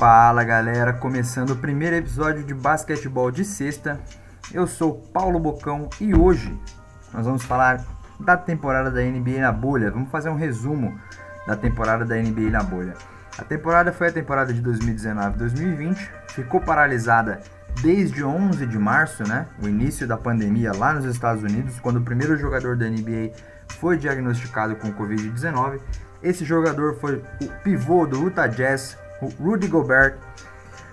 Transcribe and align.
Fala 0.00 0.42
galera, 0.44 0.94
começando 0.94 1.50
o 1.50 1.56
primeiro 1.56 1.94
episódio 1.94 2.42
de 2.42 2.54
basquetebol 2.54 3.30
de 3.30 3.44
sexta. 3.44 4.00
Eu 4.50 4.66
sou 4.66 4.94
Paulo 4.94 5.38
Bocão 5.38 5.90
e 6.00 6.14
hoje 6.14 6.58
nós 7.12 7.26
vamos 7.26 7.42
falar 7.42 7.84
da 8.18 8.34
temporada 8.34 8.90
da 8.90 9.02
NBA 9.02 9.42
na 9.42 9.52
bolha. 9.52 9.90
Vamos 9.90 10.10
fazer 10.10 10.30
um 10.30 10.36
resumo 10.36 10.98
da 11.46 11.54
temporada 11.54 12.02
da 12.06 12.16
NBA 12.16 12.48
na 12.48 12.62
bolha. 12.62 12.94
A 13.36 13.44
temporada 13.44 13.92
foi 13.92 14.08
a 14.08 14.10
temporada 14.10 14.54
de 14.54 14.62
2019-2020, 14.62 16.08
ficou 16.28 16.62
paralisada 16.62 17.38
desde 17.82 18.24
11 18.24 18.64
de 18.64 18.78
março, 18.78 19.22
né, 19.28 19.48
o 19.62 19.68
início 19.68 20.08
da 20.08 20.16
pandemia 20.16 20.72
lá 20.74 20.94
nos 20.94 21.04
Estados 21.04 21.42
Unidos, 21.42 21.78
quando 21.78 21.96
o 21.96 22.02
primeiro 22.02 22.38
jogador 22.38 22.74
da 22.74 22.88
NBA 22.88 23.32
foi 23.78 23.98
diagnosticado 23.98 24.76
com 24.76 24.90
Covid-19. 24.94 25.78
Esse 26.22 26.42
jogador 26.42 26.96
foi 26.98 27.22
o 27.42 27.48
pivô 27.62 28.06
do 28.06 28.24
Utah 28.24 28.46
Jazz, 28.46 28.96
o 29.20 29.28
Rudy 29.42 29.68
Gobert 29.68 30.18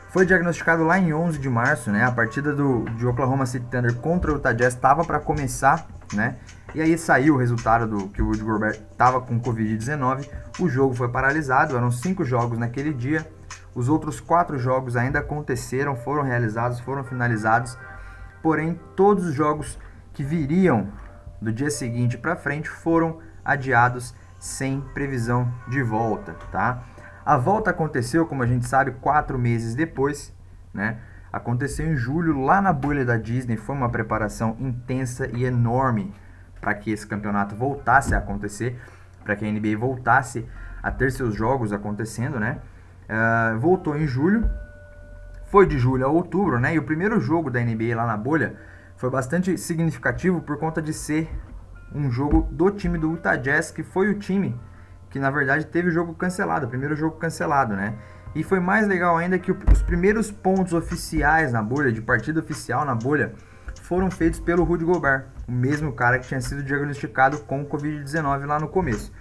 foi 0.10 0.26
diagnosticado 0.26 0.84
lá 0.84 0.98
em 0.98 1.14
11 1.14 1.38
de 1.38 1.50
março, 1.50 1.92
né? 1.92 2.04
A 2.04 2.12
partida 2.12 2.54
do 2.54 2.86
de 2.92 3.06
Oklahoma 3.06 3.46
City 3.46 3.66
Thunder 3.70 3.94
contra 3.96 4.32
o 4.32 4.36
Utah 4.36 4.54
Jazz 4.54 4.74
estava 4.74 5.04
para 5.04 5.20
começar, 5.20 5.88
né? 6.14 6.38
E 6.74 6.82
aí 6.82 6.98
saiu 6.98 7.36
o 7.36 7.38
resultado 7.38 7.88
do 7.88 8.10
que 8.10 8.22
o 8.22 8.26
Rudy 8.26 8.44
Gobert 8.44 8.80
estava 8.92 9.22
com 9.22 9.40
Covid-19. 9.40 10.28
O 10.60 10.68
jogo 10.68 10.94
foi 10.94 11.10
paralisado, 11.10 11.76
eram 11.76 11.92
cinco 11.92 12.24
jogos 12.24 12.58
naquele 12.58 12.94
dia. 12.94 13.30
Os 13.76 13.90
outros 13.90 14.20
quatro 14.20 14.58
jogos 14.58 14.96
ainda 14.96 15.20
aconteceram, 15.20 15.96
foram 15.96 16.24
realizados, 16.24 16.80
foram 16.80 17.04
finalizados. 17.04 17.78
Porém, 18.42 18.80
todos 18.96 19.26
os 19.26 19.34
jogos 19.34 19.78
que 20.14 20.24
viriam 20.24 20.88
do 21.42 21.52
dia 21.54 21.70
seguinte 21.70 22.18
para 22.18 22.36
frente 22.36 22.70
foram 22.70 23.20
adiados 23.46 24.16
sem 24.40 24.82
previsão 24.94 25.52
de 25.68 25.82
volta, 25.84 26.36
tá? 26.52 26.84
A 27.28 27.36
volta 27.36 27.72
aconteceu, 27.72 28.26
como 28.26 28.42
a 28.42 28.48
gente 28.48 28.66
sabe, 28.66 28.92
quatro 29.02 29.38
meses 29.38 29.76
depois, 29.76 30.34
né? 30.74 30.98
Aconteceu 31.30 31.86
em 31.86 31.98
julho, 31.98 32.40
lá 32.40 32.62
na 32.62 32.72
bolha 32.72 33.04
da 33.04 33.18
Disney. 33.18 33.58
Foi 33.58 33.76
uma 33.76 33.90
preparação 33.90 34.56
intensa 34.58 35.30
e 35.34 35.44
enorme 35.44 36.14
para 36.62 36.74
que 36.74 36.90
esse 36.90 37.06
campeonato 37.06 37.54
voltasse 37.54 38.16
a 38.16 38.20
acontecer, 38.20 38.80
para 39.26 39.36
que 39.36 39.44
a 39.44 39.52
NBA 39.52 39.78
voltasse 39.78 40.48
a 40.82 40.90
ter 40.90 41.12
seus 41.12 41.36
jogos 41.36 41.74
acontecendo, 41.74 42.40
né? 42.40 42.62
Uh, 43.10 43.60
voltou 43.60 43.98
em 43.98 44.08
julho, 44.08 44.50
foi 45.52 45.68
de 45.68 45.78
julho 45.78 46.06
a 46.06 46.10
outubro, 46.10 46.62
né? 46.62 46.76
E 46.76 46.80
o 46.80 46.84
primeiro 46.84 47.20
jogo 47.20 47.52
da 47.52 47.60
NBA 47.60 47.94
lá 47.94 48.08
na 48.08 48.16
bolha 48.16 48.56
foi 48.96 49.10
bastante 49.10 49.58
significativo 49.58 50.40
por 50.40 50.58
conta 50.58 50.82
de 50.82 50.94
ser 50.94 51.30
um 51.94 52.10
jogo 52.10 52.48
do 52.50 52.72
time 52.72 52.98
do 52.98 53.12
Utah 53.12 53.36
Jazz, 53.36 53.70
que 53.70 53.84
foi 53.84 54.10
o 54.10 54.18
time 54.18 54.58
que 55.10 55.20
na 55.20 55.30
verdade 55.30 55.66
teve 55.66 55.90
o 55.90 55.92
jogo 55.92 56.14
cancelado, 56.14 56.66
o 56.66 56.70
primeiro 56.70 56.96
jogo 56.96 57.18
cancelado, 57.18 57.76
né? 57.76 57.96
E 58.36 58.44
foi 58.44 58.60
mais 58.60 58.88
legal 58.88 59.18
ainda 59.18 59.40
que 59.40 59.52
os 59.52 59.82
primeiros 59.82 60.30
pontos 60.30 60.74
oficiais 60.74 61.52
na 61.52 61.62
bolha, 61.62 61.92
de 61.92 62.02
partida 62.02 62.40
oficial 62.40 62.86
na 62.86 62.94
bolha, 62.94 63.34
foram 63.82 64.12
feitos 64.12 64.40
pelo 64.40 64.64
Rudy 64.64 64.84
Gobert, 64.84 65.26
o 65.48 65.52
mesmo 65.52 65.94
cara 65.94 66.20
que 66.20 66.28
tinha 66.28 66.42
sido 66.42 66.62
diagnosticado 66.62 67.40
com 67.40 67.66
Covid-19 67.66 68.46
lá 68.46 68.60
no 68.60 68.68
começo. 68.68 69.12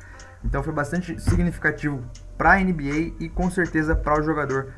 Então 0.44 0.62
foi 0.62 0.72
bastante 0.72 1.20
significativo 1.20 2.02
para 2.36 2.52
a 2.52 2.58
NBA 2.58 3.14
e 3.20 3.28
com 3.28 3.50
certeza 3.50 3.94
para 3.94 4.20
o 4.20 4.22
jogador 4.22 4.72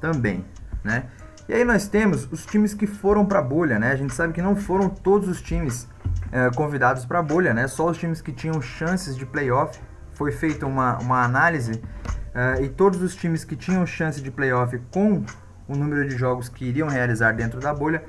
também, 0.00 0.44
né? 0.82 1.04
E 1.46 1.52
aí 1.52 1.64
nós 1.64 1.86
temos 1.86 2.26
os 2.32 2.46
times 2.46 2.72
que 2.72 2.86
foram 2.86 3.26
para 3.26 3.38
a 3.38 3.42
bolha, 3.42 3.78
né? 3.78 3.92
A 3.92 3.96
gente 3.96 4.14
sabe 4.14 4.32
que 4.32 4.40
não 4.40 4.56
foram 4.56 4.88
todos 4.88 5.28
os 5.28 5.42
times 5.42 5.86
é, 6.32 6.50
convidados 6.50 7.04
para 7.04 7.18
a 7.18 7.22
bolha, 7.22 7.52
né? 7.52 7.68
Só 7.68 7.90
os 7.90 7.98
times 7.98 8.22
que 8.22 8.32
tinham 8.32 8.60
chances 8.62 9.14
de 9.14 9.26
playoff 9.26 9.78
foi 10.14 10.32
feita 10.32 10.66
uma, 10.66 10.98
uma 10.98 11.22
análise 11.22 11.72
uh, 11.72 12.62
e 12.62 12.68
todos 12.68 13.02
os 13.02 13.14
times 13.14 13.44
que 13.44 13.56
tinham 13.56 13.86
chance 13.86 14.20
de 14.20 14.30
playoff 14.30 14.78
com 14.90 15.24
o 15.68 15.76
número 15.76 16.08
de 16.08 16.16
jogos 16.16 16.48
que 16.48 16.64
iriam 16.64 16.88
realizar 16.88 17.32
dentro 17.32 17.60
da 17.60 17.72
bolha 17.72 18.02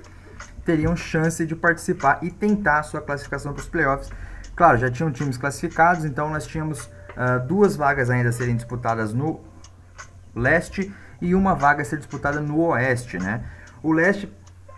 teriam 0.66 0.95
chance 0.95 1.45
de 1.45 1.55
participar 1.55 2.20
e 2.23 2.32
tentar 2.32 2.80
a 2.80 2.83
sua 2.83 2.99
classificação 2.99 3.54
para 3.54 3.61
os 3.61 3.67
playoffs. 3.67 4.11
Claro, 4.55 4.77
já 4.77 4.89
tinham 4.89 5.11
times 5.11 5.38
classificados, 5.38 6.04
então 6.04 6.30
nós 6.30 6.48
tínhamos 6.48 6.86
uh, 6.86 7.45
duas 7.48 7.76
vagas 7.76 8.10
ainda 8.10 8.30
a 8.30 8.32
serem 8.32 8.55
disputadas 8.55 9.14
no 9.14 9.39
leste 10.36 10.93
e 11.22 11.36
uma 11.36 11.54
vaga 11.54 11.82
a 11.82 11.86
ser 11.86 11.98
disputada 11.98 12.42
no 12.42 12.60
oeste, 12.60 13.17
né? 13.17 13.43
O 13.82 13.92
leste 13.92 14.32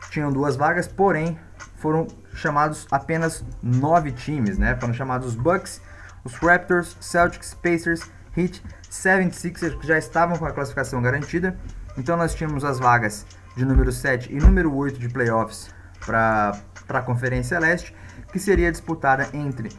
tinham 0.09 0.31
duas 0.31 0.55
vagas, 0.55 0.87
porém 0.87 1.39
foram 1.77 2.07
chamados 2.33 2.87
apenas 2.91 3.43
nove 3.61 4.11
times, 4.11 4.57
né? 4.57 4.75
Foram 4.75 4.93
chamados 4.93 5.35
Bucks 5.35 5.81
os 6.27 6.35
Raptors, 6.35 6.97
Celtics, 6.99 7.53
Pacers, 7.53 8.01
Heat, 8.35 8.61
76ers 8.91 9.79
que 9.79 9.87
já 9.87 9.97
estavam 9.97 10.37
com 10.37 10.45
a 10.45 10.51
classificação 10.51 11.01
garantida. 11.01 11.57
Então 11.97 12.17
nós 12.17 12.35
tínhamos 12.35 12.65
as 12.65 12.79
vagas 12.79 13.25
de 13.55 13.63
número 13.63 13.93
7 13.93 14.33
e 14.33 14.37
número 14.37 14.75
8 14.75 14.99
de 14.99 15.07
playoffs 15.07 15.73
para 16.05 16.51
a 16.89 17.01
Conferência 17.01 17.57
Leste, 17.57 17.95
que 18.31 18.39
seria 18.39 18.69
disputada 18.69 19.29
entre 19.33 19.69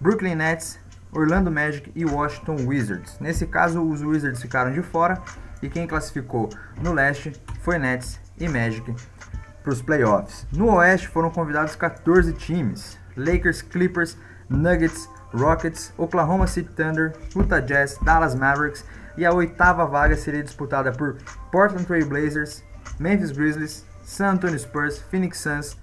Brooklyn 0.00 0.34
Nets, 0.34 0.80
Orlando 1.12 1.50
Magic 1.50 1.92
e 1.94 2.06
Washington 2.06 2.56
Wizards. 2.66 3.18
Nesse 3.20 3.46
caso, 3.46 3.82
os 3.82 4.00
Wizards 4.02 4.40
ficaram 4.40 4.72
de 4.72 4.80
fora 4.82 5.22
e 5.60 5.68
quem 5.68 5.86
classificou 5.86 6.48
no 6.82 6.94
leste 6.94 7.34
foi 7.60 7.78
Nets 7.78 8.18
e 8.40 8.48
Magic 8.48 8.94
para 9.62 9.72
os 9.72 9.82
playoffs. 9.82 10.46
No 10.50 10.74
oeste 10.74 11.06
foram 11.08 11.30
convidados 11.30 11.76
14 11.76 12.32
times: 12.32 12.98
Lakers, 13.14 13.60
Clippers, 13.60 14.16
Nuggets, 14.48 15.08
Rockets, 15.34 15.92
Oklahoma 15.96 16.46
City 16.46 16.70
Thunder, 16.74 17.12
Utah 17.34 17.60
Jazz, 17.60 17.98
Dallas 18.02 18.34
Mavericks 18.34 18.84
e 19.16 19.24
a 19.24 19.32
oitava 19.32 19.86
vaga 19.86 20.16
seria 20.16 20.42
disputada 20.42 20.92
por 20.92 21.16
Portland 21.50 21.84
Trail 21.86 22.06
Blazers, 22.06 22.64
Memphis 22.98 23.30
Grizzlies, 23.30 23.84
San 24.02 24.32
Antonio 24.32 24.58
Spurs, 24.58 24.98
Phoenix 24.98 25.38
Suns 25.38 25.76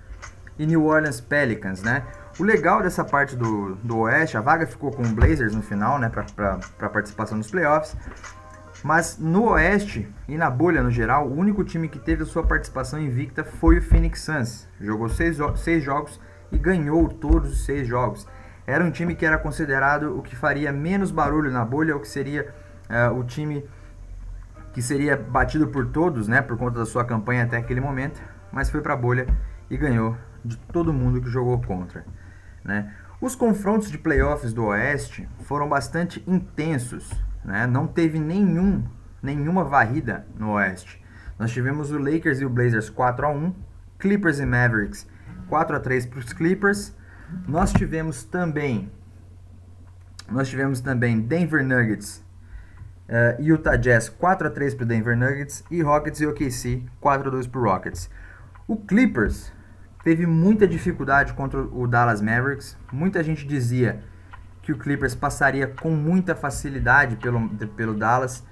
e 0.57 0.65
New 0.65 0.85
Orleans 0.85 1.21
Pelicans, 1.21 1.81
né? 1.81 2.03
O 2.39 2.43
legal 2.43 2.81
dessa 2.81 3.03
parte 3.03 3.35
do, 3.35 3.75
do 3.83 3.99
Oeste, 3.99 4.37
a 4.37 4.41
vaga 4.41 4.65
ficou 4.65 4.91
com 4.91 5.03
o 5.03 5.09
Blazers 5.09 5.53
no 5.53 5.61
final, 5.61 5.99
né, 5.99 6.09
para 6.09 6.89
participação 6.89 7.37
nos 7.37 7.51
playoffs. 7.51 7.97
Mas 8.81 9.17
no 9.17 9.49
Oeste 9.49 10.07
e 10.25 10.37
na 10.37 10.49
bolha 10.49 10.81
no 10.81 10.89
geral, 10.89 11.27
o 11.27 11.37
único 11.37 11.65
time 11.65 11.89
que 11.89 11.99
teve 11.99 12.23
a 12.23 12.25
sua 12.25 12.43
participação 12.43 12.97
invicta 12.97 13.43
foi 13.43 13.79
o 13.79 13.81
Phoenix 13.81 14.21
Suns. 14.21 14.67
Jogou 14.79 15.09
seis, 15.09 15.37
seis 15.57 15.83
jogos 15.83 16.19
e 16.49 16.57
ganhou 16.57 17.09
todos 17.09 17.51
os 17.51 17.65
seis 17.65 17.85
jogos. 17.85 18.25
Era 18.69 18.83
um 18.83 18.91
time 18.91 19.15
que 19.15 19.25
era 19.25 19.37
considerado 19.37 20.17
o 20.17 20.21
que 20.21 20.35
faria 20.35 20.71
menos 20.71 21.11
barulho 21.11 21.51
na 21.51 21.65
bolha, 21.65 21.95
o 21.95 21.99
que 21.99 22.07
seria 22.07 22.53
uh, 22.89 23.17
o 23.17 23.23
time 23.23 23.67
que 24.71 24.81
seria 24.81 25.17
batido 25.17 25.67
por 25.67 25.87
todos, 25.87 26.27
né, 26.27 26.41
por 26.41 26.55
conta 26.55 26.77
da 26.77 26.85
sua 26.85 27.03
campanha 27.03 27.43
até 27.43 27.57
aquele 27.57 27.81
momento, 27.81 28.21
mas 28.51 28.69
foi 28.69 28.81
para 28.81 28.93
a 28.93 28.97
bolha 28.97 29.27
e 29.69 29.75
ganhou 29.75 30.15
de 30.45 30.55
todo 30.55 30.93
mundo 30.93 31.19
que 31.19 31.29
jogou 31.29 31.59
contra, 31.61 32.05
né? 32.63 32.93
Os 33.19 33.35
confrontos 33.35 33.91
de 33.91 33.97
playoffs 33.97 34.53
do 34.53 34.65
Oeste 34.65 35.27
foram 35.41 35.67
bastante 35.67 36.23
intensos, 36.25 37.11
né? 37.43 37.67
Não 37.67 37.87
teve 37.87 38.19
nenhum 38.19 38.83
nenhuma 39.21 39.65
varrida 39.65 40.25
no 40.37 40.51
Oeste. 40.51 41.03
Nós 41.37 41.51
tivemos 41.51 41.91
o 41.91 41.97
Lakers 41.97 42.39
e 42.39 42.45
o 42.45 42.49
Blazers 42.49 42.89
4 42.89 43.25
a 43.25 43.29
1, 43.29 43.53
Clippers 43.97 44.39
e 44.39 44.45
Mavericks 44.45 45.07
4 45.49 45.75
a 45.75 45.79
3 45.79 46.05
para 46.05 46.19
os 46.19 46.31
Clippers 46.31 46.95
nós 47.47 47.71
tivemos 47.73 48.23
também 48.23 48.91
nós 50.29 50.47
tivemos 50.47 50.79
também 50.79 51.19
Denver 51.19 51.65
Nuggets 51.65 52.23
uh, 53.09 53.41
Utah 53.41 53.75
Jazz 53.75 54.07
4 54.09 54.47
a 54.47 54.51
3 54.51 54.75
para 54.75 54.85
Denver 54.85 55.17
Nuggets 55.17 55.63
e 55.69 55.81
Rockets 55.81 56.21
e 56.21 56.27
OKC 56.27 56.83
4 57.01 57.27
a 57.27 57.31
2 57.31 57.47
para 57.47 57.61
Rockets. 57.61 58.09
O 58.67 58.77
Clippers 58.77 59.51
teve 60.03 60.25
muita 60.25 60.67
dificuldade 60.67 61.33
contra 61.33 61.59
o 61.59 61.87
Dallas 61.87 62.21
Mavericks. 62.21 62.77
Muita 62.91 63.23
gente 63.23 63.45
dizia 63.45 64.03
que 64.61 64.71
o 64.71 64.77
Clippers 64.77 65.15
passaria 65.15 65.67
com 65.67 65.89
muita 65.89 66.35
facilidade 66.35 67.15
pelo, 67.15 67.49
pelo 67.69 67.95
Dallas, 67.95 68.43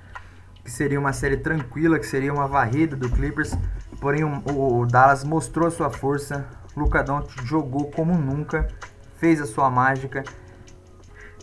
que 0.63 0.71
seria 0.71 0.99
uma 0.99 1.13
série 1.13 1.37
tranquila, 1.37 1.99
que 1.99 2.05
seria 2.05 2.33
uma 2.33 2.47
varrida 2.47 2.95
do 2.95 3.09
Clippers. 3.09 3.55
Porém, 4.01 4.23
o, 4.23 4.79
o 4.79 4.85
Dallas 4.85 5.23
mostrou 5.23 5.69
sua 5.69 5.89
força, 5.89 6.45
Luca 6.77 7.03
Doncic 7.03 7.43
jogou 7.43 7.89
como 7.89 8.15
nunca, 8.15 8.67
fez 9.17 9.41
a 9.41 9.47
sua 9.47 9.67
mágica, 9.67 10.23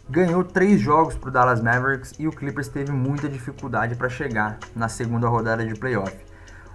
ganhou 0.08 0.44
três 0.44 0.80
jogos 0.80 1.16
para 1.16 1.28
o 1.28 1.32
Dallas 1.32 1.60
Mavericks 1.60 2.12
e 2.20 2.28
o 2.28 2.30
Clippers 2.30 2.68
teve 2.68 2.92
muita 2.92 3.28
dificuldade 3.28 3.96
para 3.96 4.08
chegar 4.08 4.58
na 4.76 4.88
segunda 4.88 5.28
rodada 5.28 5.66
de 5.66 5.74
playoff. 5.74 6.16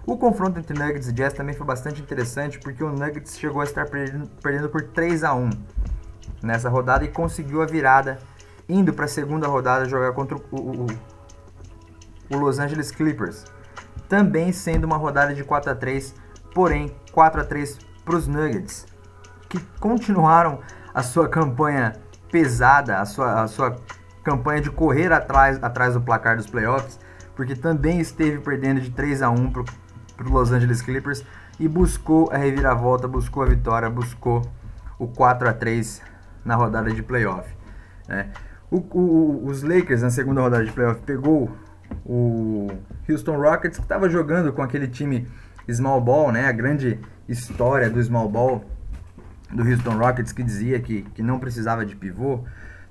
O 0.05 0.17
confronto 0.17 0.59
entre 0.59 0.77
Nuggets 0.77 1.07
e 1.07 1.13
Jazz 1.13 1.33
também 1.33 1.55
foi 1.55 1.65
bastante 1.65 2.01
interessante 2.01 2.59
porque 2.59 2.83
o 2.83 2.91
Nuggets 2.91 3.37
chegou 3.37 3.61
a 3.61 3.63
estar 3.63 3.87
perdendo, 3.89 4.69
por 4.69 4.81
3 4.81 5.23
a 5.23 5.33
1 5.33 5.49
nessa 6.43 6.67
rodada 6.67 7.05
e 7.05 7.07
conseguiu 7.07 7.61
a 7.61 7.65
virada, 7.65 8.19
indo 8.67 8.91
para 8.91 9.05
a 9.05 9.09
segunda 9.09 9.47
rodada 9.47 9.85
jogar 9.85 10.11
contra 10.11 10.35
o, 10.35 10.41
o, 10.51 10.87
o 12.29 12.37
Los 12.37 12.59
Angeles 12.59 12.91
Clippers, 12.91 13.45
também 14.09 14.51
sendo 14.51 14.83
uma 14.83 14.97
rodada 14.97 15.33
de 15.33 15.43
4 15.45 15.71
a 15.71 15.75
3 15.75 16.13
porém 16.53 16.93
4 17.11 17.41
a 17.41 17.43
3 17.45 17.88
para 18.09 18.17
os 18.17 18.27
Nuggets, 18.27 18.87
que 19.47 19.59
continuaram 19.79 20.61
a 20.91 21.03
sua 21.03 21.29
campanha 21.29 21.93
pesada, 22.31 22.99
a 22.99 23.05
sua, 23.05 23.43
a 23.43 23.47
sua 23.47 23.75
campanha 24.23 24.61
de 24.61 24.71
correr 24.71 25.13
atrás, 25.13 25.63
atrás 25.63 25.93
do 25.93 26.01
placar 26.01 26.35
dos 26.35 26.47
playoffs, 26.47 26.99
porque 27.35 27.55
também 27.55 27.99
esteve 27.99 28.39
perdendo 28.39 28.81
de 28.81 28.89
3 28.89 29.21
a 29.21 29.29
1 29.29 29.51
para 29.51 29.61
o 30.27 30.31
Los 30.31 30.51
Angeles 30.51 30.81
Clippers 30.81 31.23
e 31.59 31.67
buscou 31.67 32.31
a 32.31 32.37
reviravolta, 32.37 33.07
buscou 33.07 33.43
a 33.43 33.45
vitória, 33.45 33.87
buscou 33.91 34.41
o 34.97 35.07
4 35.07 35.47
a 35.47 35.53
3 35.53 36.01
na 36.43 36.55
rodada 36.55 36.91
de 36.91 37.03
playoff. 37.03 37.47
Né? 38.07 38.31
O, 38.71 38.77
o, 38.77 39.45
os 39.45 39.61
Lakers 39.61 40.01
na 40.01 40.09
segunda 40.09 40.41
rodada 40.41 40.65
de 40.65 40.71
playoff 40.71 40.99
pegou 41.01 41.51
o 42.03 42.69
Houston 43.07 43.37
Rockets 43.37 43.77
que 43.77 43.85
estava 43.85 44.09
jogando 44.09 44.51
com 44.51 44.63
aquele 44.63 44.87
time 44.87 45.27
small 45.73 46.01
ball, 46.01 46.31
né? 46.31 46.47
A 46.47 46.51
grande 46.51 46.99
história 47.27 47.89
do 47.89 48.01
small 48.01 48.29
ball 48.29 48.65
do 49.51 49.63
Houston 49.63 49.97
Rockets 49.97 50.31
que 50.31 50.43
dizia 50.43 50.79
que, 50.79 51.01
que 51.01 51.23
não 51.23 51.39
precisava 51.39 51.85
de 51.85 51.95
pivô, 51.95 52.43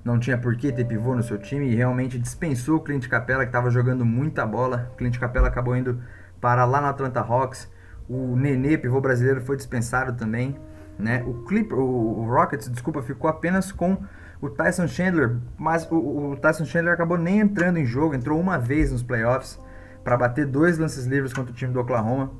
não 0.03 0.19
tinha 0.19 0.37
por 0.37 0.55
que 0.55 0.71
ter 0.71 0.85
pivô 0.85 1.15
no 1.15 1.23
seu 1.23 1.37
time 1.37 1.69
e 1.69 1.75
realmente 1.75 2.17
dispensou 2.17 2.77
o 2.77 2.79
Clint 2.79 3.07
Capella 3.07 3.43
que 3.43 3.49
estava 3.49 3.69
jogando 3.69 4.05
muita 4.05 4.45
bola. 4.45 4.91
Clint 4.97 5.17
Capella 5.17 5.47
acabou 5.47 5.75
indo 5.75 6.01
para 6.39 6.65
lá 6.65 6.81
na 6.81 6.89
Atlanta 6.89 7.19
Hawks. 7.19 7.69
O 8.07 8.35
Nenê, 8.35 8.77
pivô 8.77 8.99
brasileiro, 8.99 9.41
foi 9.41 9.55
dispensado 9.55 10.13
também. 10.13 10.57
Né? 10.97 11.23
O, 11.25 11.45
Clipper, 11.45 11.77
o, 11.77 12.19
o 12.19 12.25
Rockets, 12.25 12.69
desculpa, 12.69 13.01
ficou 13.01 13.29
apenas 13.29 13.71
com 13.71 13.97
o 14.41 14.49
Tyson 14.49 14.87
Chandler, 14.87 15.37
mas 15.57 15.89
o, 15.91 16.31
o, 16.31 16.37
Tyson 16.37 16.65
Chandler 16.65 16.93
acabou 16.93 17.17
nem 17.17 17.39
entrando 17.39 17.77
em 17.77 17.85
jogo, 17.85 18.15
entrou 18.15 18.39
uma 18.39 18.57
vez 18.57 18.91
nos 18.91 19.03
playoffs 19.03 19.59
para 20.03 20.17
bater 20.17 20.45
dois 20.45 20.77
lances 20.77 21.05
livres 21.05 21.33
contra 21.33 21.51
o 21.51 21.55
time 21.55 21.73
do 21.73 21.79
Oklahoma. 21.79 22.31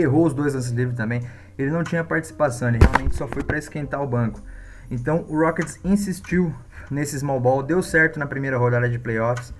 Errou 0.00 0.26
os 0.26 0.34
dois 0.34 0.54
lances 0.54 0.70
livres 0.70 0.96
também. 0.96 1.22
Ele 1.56 1.70
não 1.70 1.84
tinha 1.84 2.02
participação, 2.02 2.68
ele 2.68 2.78
realmente 2.78 3.16
só 3.16 3.28
foi 3.28 3.42
para 3.42 3.58
esquentar 3.58 4.02
o 4.02 4.06
banco. 4.06 4.40
Então 4.90 5.24
o 5.28 5.38
Rockets 5.38 5.78
insistiu 5.84 6.52
nesse 6.90 7.18
small 7.18 7.40
ball, 7.40 7.62
deu 7.62 7.82
certo 7.82 8.18
na 8.18 8.26
primeira 8.26 8.58
rodada 8.58 8.88
de 8.88 8.98
playoffs 8.98 9.54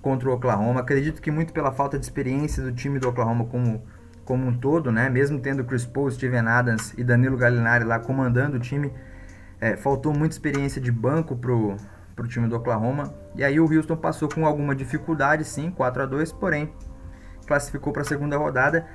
contra 0.00 0.28
o 0.28 0.32
Oklahoma. 0.32 0.80
Acredito 0.80 1.20
que 1.20 1.30
muito 1.30 1.52
pela 1.52 1.72
falta 1.72 1.98
de 1.98 2.04
experiência 2.04 2.62
do 2.62 2.72
time 2.72 2.98
do 2.98 3.08
Oklahoma 3.08 3.44
como, 3.46 3.82
como 4.24 4.46
um 4.46 4.56
todo, 4.56 4.90
né? 4.90 5.08
Mesmo 5.08 5.38
tendo 5.40 5.64
Chris 5.64 5.84
Paul, 5.84 6.10
Steven 6.10 6.46
Adams 6.46 6.94
e 6.96 7.04
Danilo 7.04 7.36
Gallinari 7.36 7.84
lá 7.84 7.98
comandando 7.98 8.56
o 8.56 8.60
time, 8.60 8.92
é, 9.60 9.76
faltou 9.76 10.12
muita 10.12 10.34
experiência 10.34 10.80
de 10.80 10.90
banco 10.90 11.36
pro, 11.36 11.76
pro 12.16 12.26
time 12.26 12.48
do 12.48 12.56
Oklahoma. 12.56 13.14
E 13.34 13.44
aí 13.44 13.60
o 13.60 13.72
Houston 13.72 13.96
passou 13.96 14.28
com 14.28 14.46
alguma 14.46 14.74
dificuldade, 14.74 15.44
sim, 15.44 15.70
4 15.70 16.02
a 16.02 16.06
2 16.06 16.32
porém 16.32 16.72
classificou 17.46 17.92
para 17.92 18.02
a 18.02 18.04
segunda 18.04 18.36
rodada 18.36 18.86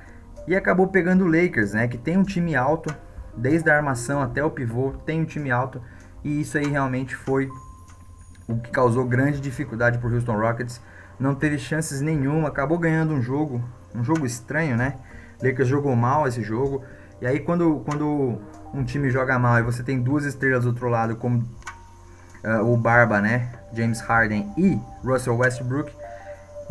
e 0.50 0.56
acabou 0.56 0.88
pegando 0.88 1.24
o 1.24 1.28
Lakers, 1.28 1.74
né? 1.74 1.86
Que 1.86 1.96
tem 1.96 2.18
um 2.18 2.24
time 2.24 2.56
alto, 2.56 2.92
desde 3.36 3.70
a 3.70 3.76
armação 3.76 4.20
até 4.20 4.42
o 4.42 4.50
pivô, 4.50 4.90
tem 5.06 5.20
um 5.20 5.24
time 5.24 5.48
alto. 5.48 5.80
E 6.24 6.40
isso 6.40 6.58
aí 6.58 6.66
realmente 6.66 7.14
foi 7.14 7.48
o 8.48 8.56
que 8.58 8.68
causou 8.68 9.04
grande 9.04 9.40
dificuldade 9.40 9.98
para 9.98 10.08
o 10.08 10.12
Houston 10.12 10.36
Rockets. 10.36 10.80
Não 11.20 11.36
teve 11.36 11.56
chances 11.56 12.00
nenhuma, 12.00 12.48
acabou 12.48 12.78
ganhando 12.78 13.14
um 13.14 13.22
jogo, 13.22 13.62
um 13.94 14.02
jogo 14.02 14.26
estranho, 14.26 14.76
né? 14.76 14.96
Lakers 15.40 15.68
jogou 15.68 15.94
mal 15.94 16.26
esse 16.26 16.42
jogo. 16.42 16.82
E 17.22 17.28
aí 17.28 17.38
quando, 17.38 17.84
quando 17.88 18.40
um 18.74 18.82
time 18.82 19.08
joga 19.08 19.38
mal 19.38 19.60
e 19.60 19.62
você 19.62 19.84
tem 19.84 20.02
duas 20.02 20.24
estrelas 20.24 20.64
do 20.64 20.70
outro 20.70 20.88
lado, 20.88 21.14
como 21.14 21.48
uh, 22.42 22.64
o 22.64 22.76
Barba, 22.76 23.20
né? 23.20 23.52
James 23.72 24.00
Harden 24.00 24.52
e 24.56 24.80
Russell 25.04 25.36
Westbrook, 25.36 25.92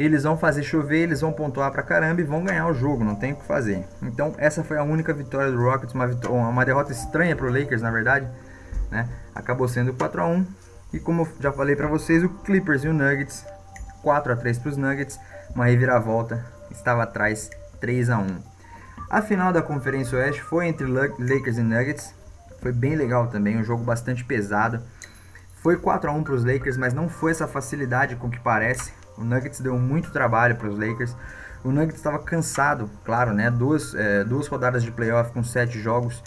eles 0.03 0.23
vão 0.23 0.37
fazer 0.37 0.63
chover, 0.63 1.03
eles 1.03 1.21
vão 1.21 1.31
pontuar 1.31 1.71
pra 1.71 1.83
caramba 1.83 2.21
e 2.21 2.23
vão 2.23 2.43
ganhar 2.43 2.67
o 2.67 2.73
jogo, 2.73 3.03
não 3.03 3.15
tem 3.15 3.33
o 3.33 3.35
que 3.35 3.45
fazer. 3.45 3.85
Então 4.01 4.33
essa 4.37 4.63
foi 4.63 4.77
a 4.77 4.83
única 4.83 5.13
vitória 5.13 5.51
do 5.51 5.61
Rockets, 5.61 5.93
uma, 5.93 6.05
uma 6.49 6.65
derrota 6.65 6.91
estranha 6.91 7.35
pro 7.35 7.51
Lakers, 7.51 7.81
na 7.81 7.91
verdade, 7.91 8.27
né? 8.89 9.07
Acabou 9.35 9.67
sendo 9.67 9.93
4 9.93 10.21
a 10.21 10.27
1 10.27 10.45
e 10.93 10.99
como 10.99 11.23
eu 11.23 11.27
já 11.39 11.51
falei 11.51 11.75
para 11.75 11.87
vocês, 11.87 12.23
o 12.23 12.29
Clippers 12.29 12.83
e 12.83 12.87
o 12.87 12.93
Nuggets 12.93 13.45
4 14.01 14.33
a 14.33 14.35
3 14.35 14.59
para 14.59 14.69
os 14.69 14.77
Nuggets, 14.77 15.19
uma 15.53 15.65
reviravolta, 15.65 16.45
estava 16.71 17.03
atrás 17.03 17.49
3 17.79 18.09
a 18.09 18.17
1. 18.17 18.27
A 19.09 19.21
final 19.21 19.51
da 19.51 19.61
Conferência 19.61 20.17
Oeste 20.17 20.41
foi 20.41 20.67
entre 20.67 20.85
Lakers 20.85 21.57
e 21.57 21.63
Nuggets. 21.63 22.13
Foi 22.61 22.71
bem 22.71 22.95
legal 22.95 23.27
também, 23.27 23.57
um 23.57 23.63
jogo 23.63 23.83
bastante 23.83 24.23
pesado. 24.23 24.81
Foi 25.55 25.77
4 25.77 26.09
a 26.09 26.13
1 26.13 26.23
para 26.23 26.33
os 26.33 26.45
Lakers, 26.45 26.77
mas 26.77 26.93
não 26.93 27.09
foi 27.09 27.31
essa 27.31 27.47
facilidade 27.47 28.15
com 28.15 28.29
que 28.29 28.39
parece. 28.39 28.93
O 29.19 29.23
Nuggets 29.25 29.59
deu 29.59 29.77
muito 29.77 30.11
trabalho 30.11 30.55
para 30.55 30.69
os 30.69 30.79
Lakers. 30.79 31.13
O 31.61 31.71
Nuggets 31.71 31.97
estava 31.97 32.17
cansado, 32.19 32.89
claro, 33.03 33.33
né? 33.33 33.51
Duas, 33.51 33.93
é, 33.93 34.23
duas 34.23 34.47
rodadas 34.47 34.81
de 34.81 34.91
playoff 34.91 35.33
com 35.33 35.43
sete 35.43 35.77
jogos 35.77 36.23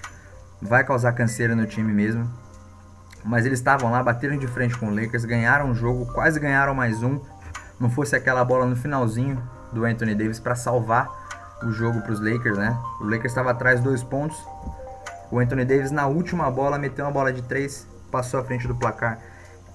vai 0.60 0.84
causar 0.84 1.12
canseira 1.12 1.56
no 1.56 1.66
time 1.66 1.90
mesmo. 1.90 2.30
Mas 3.24 3.46
eles 3.46 3.58
estavam 3.58 3.90
lá, 3.90 4.02
bateram 4.02 4.36
de 4.36 4.46
frente 4.46 4.76
com 4.76 4.88
o 4.88 4.94
Lakers, 4.94 5.24
ganharam 5.24 5.70
o 5.70 5.74
jogo, 5.74 6.12
quase 6.12 6.38
ganharam 6.38 6.74
mais 6.74 7.02
um. 7.02 7.18
Não 7.80 7.88
fosse 7.88 8.14
aquela 8.14 8.44
bola 8.44 8.66
no 8.66 8.76
finalzinho 8.76 9.42
do 9.72 9.84
Anthony 9.86 10.14
Davis 10.14 10.38
para 10.38 10.54
salvar 10.54 11.08
o 11.62 11.70
jogo 11.70 12.02
para 12.02 12.12
os 12.12 12.20
Lakers, 12.20 12.58
né? 12.58 12.76
O 13.00 13.04
Lakers 13.04 13.32
estava 13.32 13.52
atrás 13.52 13.80
dois 13.80 14.02
pontos. 14.02 14.36
O 15.30 15.38
Anthony 15.38 15.64
Davis 15.64 15.90
na 15.90 16.06
última 16.06 16.50
bola 16.50 16.78
meteu 16.78 17.06
uma 17.06 17.10
bola 17.10 17.32
de 17.32 17.40
três, 17.40 17.86
passou 18.10 18.38
à 18.38 18.44
frente 18.44 18.68
do 18.68 18.74
placar 18.74 19.18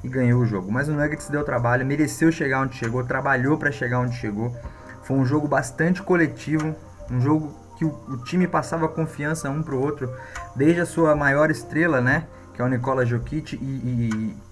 e 0.03 0.07
ganhou 0.07 0.41
o 0.41 0.45
jogo. 0.45 0.71
Mas 0.71 0.87
o 0.87 0.93
Nuggets 0.93 1.29
deu 1.29 1.43
trabalho, 1.43 1.85
mereceu 1.85 2.31
chegar 2.31 2.61
onde 2.61 2.75
chegou, 2.75 3.03
trabalhou 3.03 3.57
para 3.57 3.71
chegar 3.71 3.99
onde 3.99 4.15
chegou. 4.15 4.55
Foi 5.03 5.17
um 5.17 5.25
jogo 5.25 5.47
bastante 5.47 6.01
coletivo, 6.01 6.75
um 7.09 7.21
jogo 7.21 7.53
que 7.77 7.85
o, 7.85 7.89
o 8.07 8.17
time 8.23 8.47
passava 8.47 8.87
confiança 8.87 9.49
um 9.49 9.61
para 9.61 9.75
o 9.75 9.81
outro, 9.81 10.11
desde 10.55 10.81
a 10.81 10.85
sua 10.85 11.15
maior 11.15 11.49
estrela, 11.51 12.01
né? 12.01 12.25
Que 12.53 12.61
é 12.61 12.65
o 12.65 12.67
Nikola 12.67 13.05
Jokic 13.05 13.55
e, 13.55 13.57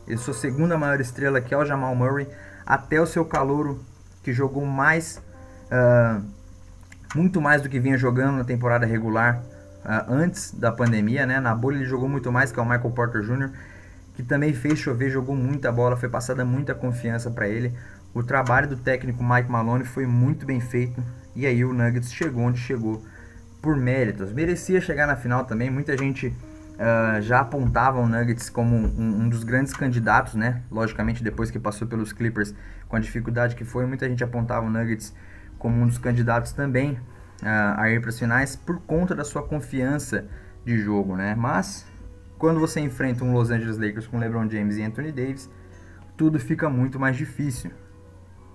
e, 0.08 0.14
e 0.14 0.18
sua 0.18 0.34
segunda 0.34 0.78
maior 0.78 1.00
estrela, 1.02 1.42
que 1.42 1.54
é 1.54 1.58
o 1.58 1.66
Jamal 1.66 1.96
Murray, 1.96 2.28
até 2.66 3.02
o 3.02 3.06
seu 3.06 3.26
calouro 3.26 3.84
que 4.24 4.32
jogou 4.32 4.66
mais 4.66 5.22
uh, 5.66 6.24
muito 7.16 7.42
mais 7.42 7.62
do 7.62 7.70
que 7.70 7.80
vinha 7.80 7.98
jogando 7.98 8.38
na 8.38 8.44
temporada 8.44 8.86
regular 8.86 9.42
uh, 9.84 10.12
antes 10.14 10.52
da 10.52 10.72
pandemia, 10.72 11.26
né? 11.26 11.40
Na 11.40 11.56
bolha 11.56 11.78
ele 11.78 11.86
jogou 11.86 12.10
muito 12.10 12.32
mais, 12.32 12.52
que 12.52 12.60
é 12.60 12.62
o 12.62 12.66
Michael 12.66 12.92
Porter 12.92 13.22
Jr., 13.22 13.52
que 14.16 14.24
também 14.24 14.54
fez 14.54 14.80
chover, 14.80 15.10
jogou 15.10 15.36
muita 15.36 15.72
bola, 15.72 15.98
foi 15.98 16.10
passada 16.10 16.46
muita 16.46 16.74
confiança 16.74 17.30
para 17.30 17.48
ele. 17.48 17.74
O 18.14 18.24
trabalho 18.24 18.68
do 18.70 18.78
técnico 18.78 19.24
Mike 19.24 19.52
Malone 19.52 19.84
foi 19.84 20.06
muito 20.06 20.46
bem 20.46 20.60
feito 20.60 21.04
e 21.36 21.46
aí 21.46 21.66
o 21.66 21.74
Nuggets 21.74 22.14
chegou 22.14 22.44
onde 22.44 22.60
chegou 22.60 23.04
por 23.62 23.76
méritos. 23.76 24.32
Merecia 24.32 24.80
chegar 24.80 25.06
na 25.06 25.16
final 25.16 25.44
também, 25.44 25.70
muita 25.70 25.98
gente 25.98 26.28
uh, 26.28 27.22
já 27.22 27.42
apontava 27.42 28.00
o 28.00 28.08
Nuggets 28.08 28.50
como 28.50 28.76
um, 28.76 29.24
um, 29.24 29.30
dos 29.30 29.44
grandes 29.44 29.74
candidatos, 29.74 30.36
né? 30.36 30.62
Logicamente, 30.72 31.24
depois 31.24 31.52
que 31.52 31.60
passou 31.60 31.88
pelos 31.88 32.14
Clippers, 32.14 32.54
com 32.88 32.96
a 32.96 33.00
dificuldade 33.00 33.56
que 33.56 33.66
foi, 33.66 33.86
muita 33.86 34.08
gente 34.08 34.24
apontava 34.24 34.66
o 34.66 34.70
Nuggets 34.70 35.14
como 35.58 35.82
um 35.82 35.88
dos 35.88 35.98
candidatos 35.98 36.54
também 36.54 36.92
uh, 36.92 37.78
a 37.78 37.90
ir 37.90 38.00
para 38.00 38.10
as 38.10 38.20
finais 38.20 38.56
por 38.56 38.80
conta 38.82 39.16
da 39.16 39.24
sua 39.24 39.44
confiança 39.44 40.26
de 40.64 40.78
jogo, 40.78 41.16
né? 41.16 41.36
Mas 41.36 41.86
quando 42.46 42.60
você 42.60 42.80
enfrenta 42.80 43.26
um 43.26 43.34
Los 43.34 43.50
Angeles 43.50 43.80
Lakers 43.80 44.06
com 44.06 44.20
LeBron 44.20 44.48
James 44.48 44.78
e 44.78 44.84
Anthony 44.84 45.12
Davis, 45.12 45.50
tudo 46.16 46.40
fica 46.40 46.70
muito 46.70 47.00
mais 47.00 47.18
difícil. 47.18 47.72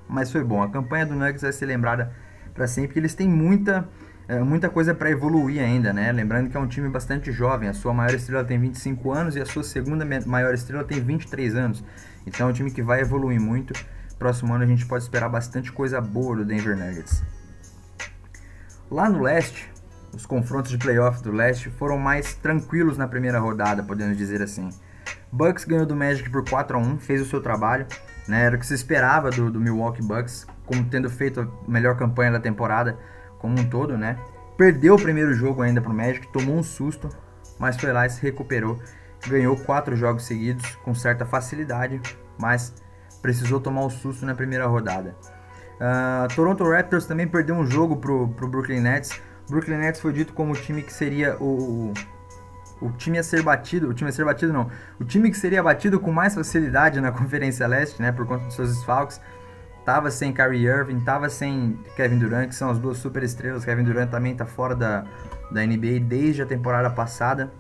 Mas 0.09 0.31
foi 0.31 0.45
bom. 0.45 0.63
A 0.63 0.71
campanha 0.71 1.05
do 1.05 1.17
Nuggets 1.17 1.43
vai 1.43 1.53
ser 1.53 1.67
lembrada 1.67 2.15
para 2.55 2.69
sempre. 2.69 3.01
Eles 3.01 3.17
têm 3.17 3.29
muita 3.29 3.89
uh, 4.29 4.45
muita 4.45 4.69
coisa 4.69 4.95
para 4.95 5.11
evoluir 5.11 5.61
ainda, 5.61 5.93
né? 5.93 6.13
Lembrando 6.13 6.49
que 6.49 6.57
é 6.57 6.61
um 6.61 6.69
time 6.69 6.89
bastante 6.89 7.33
jovem. 7.33 7.69
A 7.69 7.75
sua 7.75 7.93
maior 7.93 8.15
estrela 8.15 8.45
tem 8.45 8.61
25 8.61 9.11
anos 9.11 9.35
e 9.35 9.41
a 9.41 9.45
sua 9.45 9.65
segunda 9.65 10.07
maior 10.25 10.55
estrela 10.55 10.85
tem 10.85 11.01
23 11.01 11.57
anos. 11.57 11.83
Então 12.25 12.47
é 12.47 12.51
um 12.51 12.53
time 12.53 12.71
que 12.71 12.85
vai 12.85 13.01
evoluir 13.01 13.41
muito 13.41 13.75
próximo 14.21 14.55
ano 14.55 14.63
a 14.63 14.67
gente 14.69 14.87
pode 14.87 15.03
esperar 15.03 15.29
bastante 15.29 15.73
coisa 15.73 16.01
boa 16.01 16.37
do 16.37 16.45
Denver 16.45 16.77
Nuggets. 16.77 17.25
Lá 18.89 19.09
no 19.09 19.21
leste, 19.21 19.69
os 20.15 20.27
confrontos 20.27 20.71
de 20.71 20.79
playoff 20.79 21.23
do 21.23 21.33
leste 21.33 21.71
foram 21.71 21.99
mais 21.99 22.35
tranquilos 22.35 22.99
na 22.99 23.07
primeira 23.07 23.39
rodada, 23.39 23.83
podemos 23.83 24.17
dizer 24.17 24.43
assim. 24.43 24.69
Bucks 25.33 25.65
ganhou 25.65 25.87
do 25.87 25.95
Magic 25.95 26.29
por 26.29 26.49
4 26.49 26.77
a 26.77 26.81
1 26.81 26.99
fez 26.99 27.21
o 27.23 27.25
seu 27.25 27.41
trabalho, 27.41 27.87
né? 28.27 28.45
era 28.45 28.57
o 28.57 28.59
que 28.59 28.67
se 28.67 28.75
esperava 28.75 29.31
do, 29.31 29.51
do 29.51 29.61
Milwaukee 29.61 30.03
Bucks, 30.03 30.47
como 30.67 30.85
tendo 30.85 31.09
feito 31.09 31.41
a 31.41 31.71
melhor 31.71 31.97
campanha 31.97 32.33
da 32.33 32.41
temporada 32.41 32.99
como 33.39 33.59
um 33.59 33.69
todo, 33.69 33.97
né? 33.97 34.19
Perdeu 34.57 34.95
o 34.95 35.01
primeiro 35.01 35.33
jogo 35.33 35.63
ainda 35.63 35.81
pro 35.81 35.93
Magic, 35.93 36.29
tomou 36.29 36.57
um 36.57 36.63
susto, 36.63 37.09
mas 37.59 37.77
foi 37.77 37.93
lá 37.93 38.07
e 38.07 38.11
se 38.11 38.21
recuperou. 38.21 38.79
Ganhou 39.27 39.57
quatro 39.57 39.97
jogos 39.97 40.25
seguidos 40.27 40.77
com 40.77 40.95
certa 40.95 41.25
facilidade, 41.25 42.01
mas 42.39 42.75
precisou 43.23 43.61
tomar 43.61 43.83
o 43.83 43.91
susto 43.91 44.27
na 44.27 44.35
primeira 44.35 44.67
rodada. 44.67 45.17
Uh, 45.81 46.35
Toronto 46.35 46.69
Raptors 46.69 47.07
também 47.07 47.27
perdeu 47.27 47.55
um 47.55 47.67
jogo 47.67 47.97
pro, 47.97 48.29
pro 48.29 48.47
Brooklyn 48.47 48.81
Nets. 48.81 49.21
Brooklyn 49.51 49.79
Nets 49.79 50.01
foi 50.01 50.13
dito 50.13 50.33
como 50.33 50.53
o 50.53 50.57
time 50.57 50.83
que 50.83 50.93
seria 50.93 51.37
o, 51.39 51.93
o 52.81 52.91
time 52.93 53.19
a 53.19 53.23
ser 53.23 53.43
batido, 53.43 53.89
o 53.89 53.95
time 53.95 54.09
a 54.09 54.13
ser 54.13 54.25
batido 54.25 54.53
não, 54.53 54.71
o 54.99 55.05
time 55.05 55.31
que 55.31 55.37
seria 55.37 55.63
batido 55.63 55.99
com 55.99 56.13
mais 56.13 56.35
facilidade 56.35 57.01
na 57.01 57.11
Conferência 57.13 57.67
Leste, 57.67 58.01
né, 58.01 58.13
por 58.13 58.27
conta 58.27 58.47
dos 58.47 58.55
seus 58.55 58.75
desfalques. 58.75 59.21
Tava 59.85 60.11
sem 60.11 60.33
Kyrie 60.33 60.67
Irving, 60.67 61.01
tava 61.01 61.29
sem 61.29 61.79
Kevin 61.97 62.19
Durant, 62.19 62.49
que 62.49 62.55
são 62.55 62.71
as 62.71 62.79
duas 62.79 62.99
super 62.99 63.23
estrelas. 63.23 63.65
Kevin 63.65 63.83
Durant 63.83 64.11
também 64.11 64.37
tá 64.37 64.45
fora 64.45 64.77
da, 64.77 65.05
da 65.51 65.67
NBA 65.67 66.01
desde 66.07 66.43
a 66.43 66.47
temporada 66.47 66.91
passada. 66.91 67.51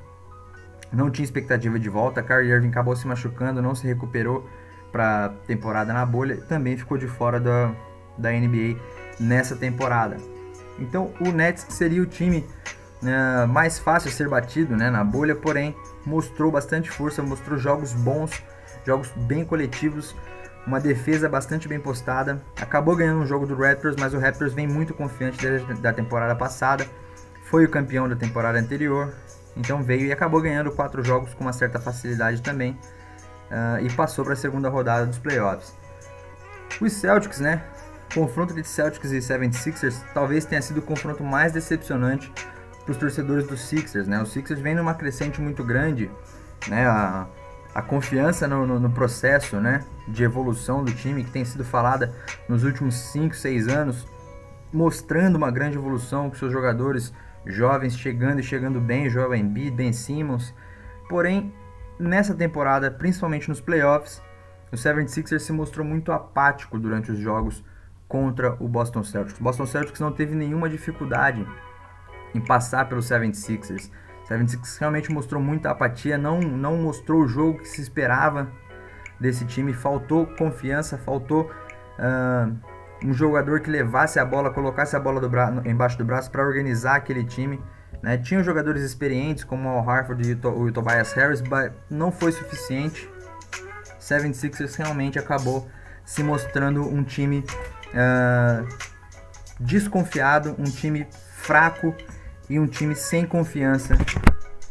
Não 0.92 1.10
tinha 1.10 1.24
expectativa 1.24 1.78
de 1.78 1.88
volta. 1.88 2.22
Kyrie 2.22 2.50
Irving 2.50 2.68
acabou 2.68 2.94
se 2.94 3.06
machucando, 3.06 3.62
não 3.62 3.74
se 3.74 3.86
recuperou 3.86 4.46
para 4.92 5.30
temporada 5.46 5.92
na 5.92 6.04
bolha, 6.04 6.36
também 6.42 6.76
ficou 6.76 6.98
de 6.98 7.06
fora 7.06 7.40
da, 7.40 7.72
da 8.18 8.30
NBA 8.30 8.78
nessa 9.18 9.56
temporada. 9.56 10.16
Então 10.80 11.12
o 11.20 11.30
Nets 11.30 11.66
seria 11.68 12.02
o 12.02 12.06
time 12.06 12.46
uh, 13.02 13.46
mais 13.46 13.78
fácil 13.78 14.10
a 14.10 14.12
ser 14.12 14.28
batido 14.28 14.76
né, 14.76 14.90
na 14.90 15.04
bolha, 15.04 15.34
porém 15.34 15.76
mostrou 16.04 16.50
bastante 16.50 16.90
força, 16.90 17.22
mostrou 17.22 17.58
jogos 17.58 17.92
bons, 17.92 18.42
jogos 18.86 19.10
bem 19.14 19.44
coletivos, 19.44 20.16
uma 20.66 20.80
defesa 20.80 21.28
bastante 21.28 21.68
bem 21.68 21.78
postada. 21.78 22.40
Acabou 22.60 22.96
ganhando 22.96 23.20
um 23.20 23.26
jogo 23.26 23.46
do 23.46 23.54
Raptors, 23.54 23.96
mas 23.98 24.14
o 24.14 24.18
Raptors 24.18 24.52
vem 24.52 24.66
muito 24.66 24.94
confiante 24.94 25.38
desde 25.38 25.74
da 25.74 25.92
temporada 25.92 26.34
passada. 26.34 26.86
Foi 27.44 27.64
o 27.64 27.68
campeão 27.68 28.08
da 28.08 28.14
temporada 28.16 28.58
anterior, 28.58 29.12
então 29.56 29.82
veio 29.82 30.06
e 30.06 30.12
acabou 30.12 30.40
ganhando 30.40 30.70
quatro 30.70 31.02
jogos 31.02 31.34
com 31.34 31.42
uma 31.42 31.52
certa 31.52 31.80
facilidade 31.80 32.40
também 32.42 32.78
uh, 33.50 33.84
e 33.84 33.90
passou 33.90 34.24
para 34.24 34.34
a 34.34 34.36
segunda 34.36 34.68
rodada 34.68 35.06
dos 35.06 35.18
playoffs. 35.18 35.74
Os 36.80 36.92
Celtics, 36.92 37.40
né? 37.40 37.62
Confronto 38.14 38.52
de 38.52 38.64
Celtics 38.64 39.12
e 39.12 39.18
76ers 39.18 40.02
talvez 40.12 40.44
tenha 40.44 40.60
sido 40.60 40.78
o 40.78 40.82
confronto 40.82 41.22
mais 41.22 41.52
decepcionante 41.52 42.32
para 42.84 42.90
os 42.90 42.96
torcedores 42.96 43.46
dos 43.46 43.60
Sixers, 43.60 44.08
né? 44.08 44.20
Os 44.20 44.32
Sixers 44.32 44.60
vêm 44.60 44.74
numa 44.74 44.94
crescente 44.94 45.40
muito 45.40 45.62
grande, 45.62 46.10
né? 46.66 46.86
A, 46.86 47.28
a 47.72 47.82
confiança 47.82 48.48
no, 48.48 48.66
no, 48.66 48.80
no, 48.80 48.90
processo, 48.90 49.60
né? 49.60 49.84
De 50.08 50.24
evolução 50.24 50.82
do 50.82 50.92
time 50.92 51.22
que 51.22 51.30
tem 51.30 51.44
sido 51.44 51.64
falada 51.64 52.12
nos 52.48 52.64
últimos 52.64 52.94
5, 52.94 53.34
6 53.34 53.68
anos, 53.68 54.06
mostrando 54.72 55.36
uma 55.36 55.50
grande 55.50 55.76
evolução 55.76 56.28
com 56.28 56.36
seus 56.36 56.52
jogadores 56.52 57.12
jovens 57.46 57.96
chegando 57.96 58.40
e 58.40 58.42
chegando 58.42 58.80
bem, 58.80 59.08
Joel 59.08 59.36
Embiid, 59.36 59.70
Ben 59.70 59.92
Simmons. 59.92 60.52
Porém, 61.08 61.54
nessa 61.98 62.34
temporada, 62.34 62.90
principalmente 62.90 63.48
nos 63.48 63.60
playoffs, 63.60 64.20
o 64.72 64.76
76ers 64.76 65.38
se 65.38 65.52
mostrou 65.52 65.86
muito 65.86 66.10
apático 66.10 66.78
durante 66.78 67.12
os 67.12 67.18
jogos 67.18 67.64
contra 68.10 68.56
o 68.58 68.66
Boston 68.66 69.04
Celtics. 69.04 69.38
O 69.38 69.42
Boston 69.44 69.66
Celtics 69.66 70.00
não 70.00 70.10
teve 70.10 70.34
nenhuma 70.34 70.68
dificuldade 70.68 71.46
em 72.34 72.40
passar 72.40 72.88
pelo 72.88 73.00
76ers. 73.00 73.88
O 74.24 74.28
76ers 74.28 74.80
realmente 74.80 75.12
mostrou 75.12 75.40
muita 75.40 75.70
apatia, 75.70 76.18
não, 76.18 76.40
não 76.40 76.76
mostrou 76.76 77.22
o 77.22 77.28
jogo 77.28 77.60
que 77.60 77.68
se 77.68 77.80
esperava 77.80 78.50
desse 79.20 79.44
time, 79.44 79.72
faltou 79.72 80.26
confiança, 80.26 80.98
faltou 80.98 81.52
uh, 82.00 82.52
um 83.04 83.12
jogador 83.12 83.60
que 83.60 83.70
levasse 83.70 84.18
a 84.18 84.24
bola, 84.24 84.50
colocasse 84.50 84.96
a 84.96 85.00
bola 85.00 85.20
do 85.20 85.30
embaixo 85.68 85.96
do 85.96 86.04
braço 86.04 86.32
para 86.32 86.42
organizar 86.42 86.96
aquele 86.96 87.22
time. 87.22 87.62
Né? 88.02 88.18
Tinha 88.18 88.42
jogadores 88.42 88.82
experientes 88.82 89.44
como 89.44 89.68
o 89.68 89.88
Harford 89.88 90.28
e 90.28 90.32
o, 90.32 90.72
Tobias 90.72 91.12
Harris, 91.12 91.40
mas 91.42 91.70
não 91.88 92.10
foi 92.10 92.32
suficiente. 92.32 93.08
76ers 94.00 94.74
realmente 94.74 95.16
acabou 95.16 95.68
se 96.04 96.24
mostrando 96.24 96.82
um 96.82 97.04
time 97.04 97.44
uh, 97.94 98.66
desconfiado, 99.58 100.54
um 100.58 100.64
time 100.64 101.06
fraco 101.36 101.94
e 102.48 102.58
um 102.58 102.66
time 102.66 102.94
sem 102.94 103.24
confiança 103.24 103.96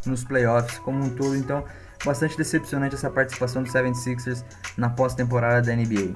nos 0.05 0.23
playoffs 0.23 0.79
como 0.79 1.03
um 1.03 1.09
todo. 1.09 1.35
Então, 1.35 1.63
bastante 2.03 2.37
decepcionante 2.37 2.95
essa 2.95 3.09
participação 3.09 3.63
do 3.63 3.69
76ers 3.69 4.43
na 4.77 4.89
pós-temporada 4.89 5.61
da 5.61 5.75
NBA. 5.75 6.13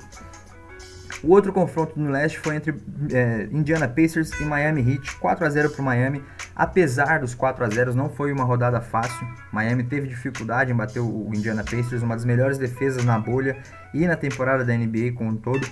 O 1.24 1.29
outro 1.29 1.53
confronto 1.53 1.98
no 1.98 2.12
leste 2.12 2.38
foi 2.38 2.57
entre 2.57 2.75
é, 3.10 3.48
Indiana 3.50 3.88
Pacers 3.88 4.31
e 4.41 4.43
Miami 4.43 4.81
Heat, 4.81 5.15
4 5.15 5.45
a 5.45 5.50
0 5.50 5.69
para 5.69 5.81
o 5.81 5.86
Miami. 5.86 6.22
Apesar 6.53 7.19
dos 7.19 7.33
4 7.33 7.63
a 7.63 7.69
0 7.69 7.95
não 7.95 8.10
foi 8.10 8.33
uma 8.33 8.43
rodada 8.43 8.81
fácil. 8.81 9.25
Miami 9.50 9.86
teve 9.86 10.07
dificuldade 10.07 10.74
em 10.74 10.75
bater 10.75 11.00
o 11.00 11.29
Indiana 11.33 11.63
Pacers, 11.63 12.03
uma 12.03 12.15
das 12.15 12.25
melhores 12.25 12.57
defesas 12.57 13.05
na 13.05 13.17
bolha 13.17 13.57
e 13.93 14.05
na 14.05 14.17
temporada 14.17 14.65
da 14.65 14.75
NBA 14.75 15.13
como 15.15 15.29
um 15.29 15.38
todo. 15.38 15.65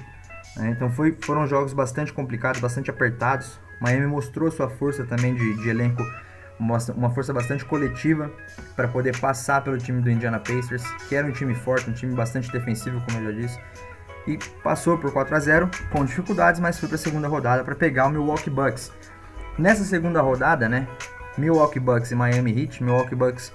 Né? 0.57 0.71
Então 0.71 0.89
foi, 0.89 1.17
foram 1.21 1.47
jogos 1.47 1.73
bastante 1.73 2.11
complicados, 2.13 2.61
bastante 2.61 2.89
apertados. 2.89 3.59
Miami 3.79 4.07
mostrou 4.07 4.51
sua 4.51 4.69
força 4.69 5.03
também 5.05 5.33
de, 5.33 5.55
de 5.61 5.69
elenco, 5.69 6.03
uma 6.59 7.09
força 7.09 7.33
bastante 7.33 7.65
coletiva 7.65 8.31
para 8.75 8.87
poder 8.87 9.19
passar 9.19 9.63
pelo 9.63 9.77
time 9.77 10.01
do 10.01 10.11
Indiana 10.11 10.39
Pacers, 10.39 10.83
que 11.09 11.15
era 11.15 11.25
um 11.25 11.31
time 11.31 11.55
forte, 11.55 11.89
um 11.89 11.93
time 11.93 12.13
bastante 12.13 12.51
defensivo, 12.51 13.01
como 13.01 13.17
eu 13.17 13.31
já 13.33 13.41
disse 13.41 13.59
e 14.27 14.37
passou 14.63 14.97
por 14.97 15.11
4 15.11 15.35
a 15.35 15.39
0 15.39 15.69
com 15.91 16.05
dificuldades, 16.05 16.59
mas 16.59 16.79
foi 16.79 16.87
para 16.87 16.95
a 16.95 16.99
segunda 16.99 17.27
rodada 17.27 17.63
para 17.63 17.75
pegar 17.75 18.07
o 18.07 18.09
Milwaukee 18.09 18.49
Bucks. 18.49 18.91
Nessa 19.57 19.83
segunda 19.83 20.21
rodada, 20.21 20.69
né, 20.69 20.87
Milwaukee 21.37 21.79
Bucks 21.79 22.11
e 22.11 22.15
Miami 22.15 22.51
Heat, 22.51 22.83
Milwaukee 22.83 23.15
Bucks 23.15 23.53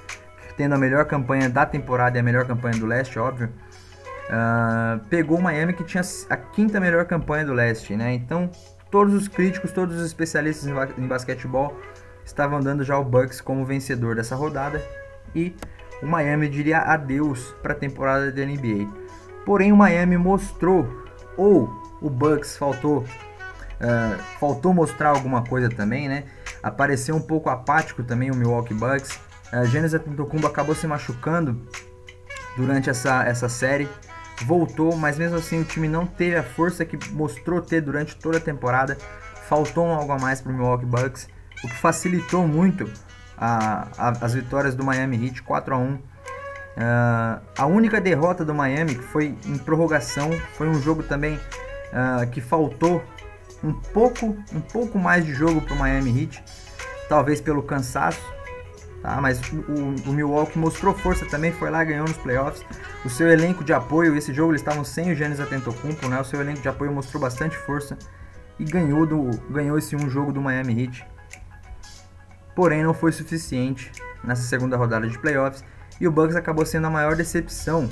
tendo 0.56 0.74
a 0.74 0.78
melhor 0.78 1.04
campanha 1.04 1.50
da 1.50 1.66
temporada 1.66 2.16
e 2.16 2.20
a 2.20 2.22
melhor 2.22 2.46
campanha 2.46 2.78
do 2.78 2.86
leste, 2.86 3.18
óbvio, 3.18 3.50
uh, 4.28 5.04
pegou 5.08 5.38
o 5.38 5.42
Miami 5.42 5.72
que 5.72 5.84
tinha 5.84 6.02
a 6.30 6.36
quinta 6.36 6.80
melhor 6.80 7.04
campanha 7.04 7.44
do 7.44 7.52
leste, 7.52 7.96
né? 7.96 8.12
Então 8.12 8.50
todos 8.90 9.14
os 9.14 9.28
críticos, 9.28 9.72
todos 9.72 9.96
os 9.96 10.06
especialistas 10.06 10.68
em 10.96 11.06
basquetebol 11.06 11.76
estavam 12.24 12.60
dando 12.60 12.84
já 12.84 12.98
o 12.98 13.04
Bucks 13.04 13.40
como 13.40 13.64
vencedor 13.64 14.16
dessa 14.16 14.34
rodada 14.34 14.82
e 15.34 15.54
o 16.02 16.06
Miami 16.06 16.48
diria 16.48 16.78
adeus 16.78 17.54
para 17.62 17.72
a 17.72 17.76
temporada 17.76 18.30
da 18.30 18.44
NBA. 18.44 18.86
Porém, 19.44 19.72
o 19.72 19.76
Miami 19.76 20.16
mostrou, 20.16 20.86
ou 21.36 21.70
o 22.00 22.10
Bucks 22.10 22.56
faltou, 22.56 22.98
uh, 22.98 24.22
faltou 24.40 24.74
mostrar 24.74 25.10
alguma 25.10 25.42
coisa 25.44 25.68
também, 25.68 26.08
né? 26.08 26.24
Apareceu 26.62 27.14
um 27.14 27.20
pouco 27.20 27.48
apático 27.48 28.02
também 28.02 28.30
o 28.30 28.34
Milwaukee 28.34 28.74
Bucks. 28.74 29.20
Uh, 29.52 29.64
Giannis 29.66 29.94
Antetokounmpo 29.94 30.46
acabou 30.46 30.74
se 30.74 30.86
machucando 30.86 31.62
durante 32.56 32.90
essa, 32.90 33.24
essa 33.24 33.48
série. 33.48 33.88
Voltou, 34.44 34.96
mas 34.96 35.18
mesmo 35.18 35.36
assim 35.36 35.60
o 35.60 35.64
time 35.64 35.88
não 35.88 36.06
teve 36.06 36.36
a 36.36 36.42
força 36.42 36.84
que 36.84 36.98
mostrou 37.12 37.60
ter 37.60 37.80
durante 37.80 38.16
toda 38.16 38.38
a 38.38 38.40
temporada. 38.40 38.96
Faltou 39.48 39.86
algo 39.86 40.12
a 40.12 40.18
mais 40.18 40.40
para 40.40 40.52
o 40.52 40.54
Milwaukee 40.54 40.86
Bucks, 40.86 41.28
o 41.64 41.68
que 41.68 41.76
facilitou 41.76 42.46
muito 42.46 42.90
a, 43.36 43.88
a, 43.96 44.08
as 44.20 44.34
vitórias 44.34 44.74
do 44.74 44.84
Miami 44.84 45.26
Heat 45.26 45.42
4 45.42 45.74
a 45.74 45.78
1 45.78 45.98
Uh, 46.76 47.40
a 47.56 47.64
única 47.64 47.98
derrota 47.98 48.44
do 48.44 48.54
Miami, 48.54 48.96
que 48.96 49.02
foi 49.02 49.34
em 49.46 49.56
prorrogação, 49.56 50.30
foi 50.58 50.68
um 50.68 50.74
jogo 50.74 51.02
também 51.02 51.36
uh, 51.36 52.30
que 52.30 52.42
faltou 52.42 53.02
um 53.64 53.72
pouco, 53.72 54.36
um 54.52 54.60
pouco 54.60 54.98
mais 54.98 55.24
de 55.24 55.32
jogo 55.32 55.62
para 55.62 55.72
o 55.74 55.78
Miami 55.78 56.22
Heat, 56.22 56.44
talvez 57.08 57.40
pelo 57.40 57.62
cansaço, 57.62 58.20
tá? 59.06 59.20
mas 59.20 59.40
o, 59.52 60.10
o, 60.10 60.12
Milwaukee 60.12 60.58
mostrou 60.58 60.92
força 60.92 61.24
também, 61.26 61.52
foi 61.52 61.70
lá 61.70 61.84
ganhou 61.84 62.06
nos 62.06 62.16
playoffs. 62.16 62.64
O 63.04 63.08
seu 63.08 63.28
elenco 63.28 63.62
de 63.62 63.72
apoio, 63.72 64.16
esse 64.16 64.34
jogo 64.34 64.50
eles 64.50 64.60
estavam 64.60 64.84
sem 64.84 65.12
o 65.12 65.14
Giannis 65.14 65.38
Antetokounmpo, 65.38 66.08
né? 66.08 66.20
O 66.20 66.24
seu 66.24 66.40
elenco 66.40 66.60
de 66.60 66.68
apoio 66.68 66.92
mostrou 66.92 67.20
bastante 67.20 67.56
força 67.56 67.96
e 68.58 68.64
ganhou, 68.64 69.06
do, 69.06 69.30
ganhou 69.48 69.78
esse 69.78 69.94
um 69.94 70.10
jogo 70.10 70.32
do 70.32 70.42
Miami 70.42 70.82
Heat. 70.82 71.06
Porém, 72.54 72.82
não 72.82 72.92
foi 72.92 73.12
suficiente 73.12 73.92
nessa 74.24 74.42
segunda 74.42 74.76
rodada 74.76 75.08
de 75.08 75.16
playoffs 75.18 75.64
e 76.00 76.08
o 76.08 76.10
Bucks 76.10 76.34
acabou 76.34 76.66
sendo 76.66 76.88
a 76.88 76.90
maior 76.90 77.14
decepção 77.14 77.88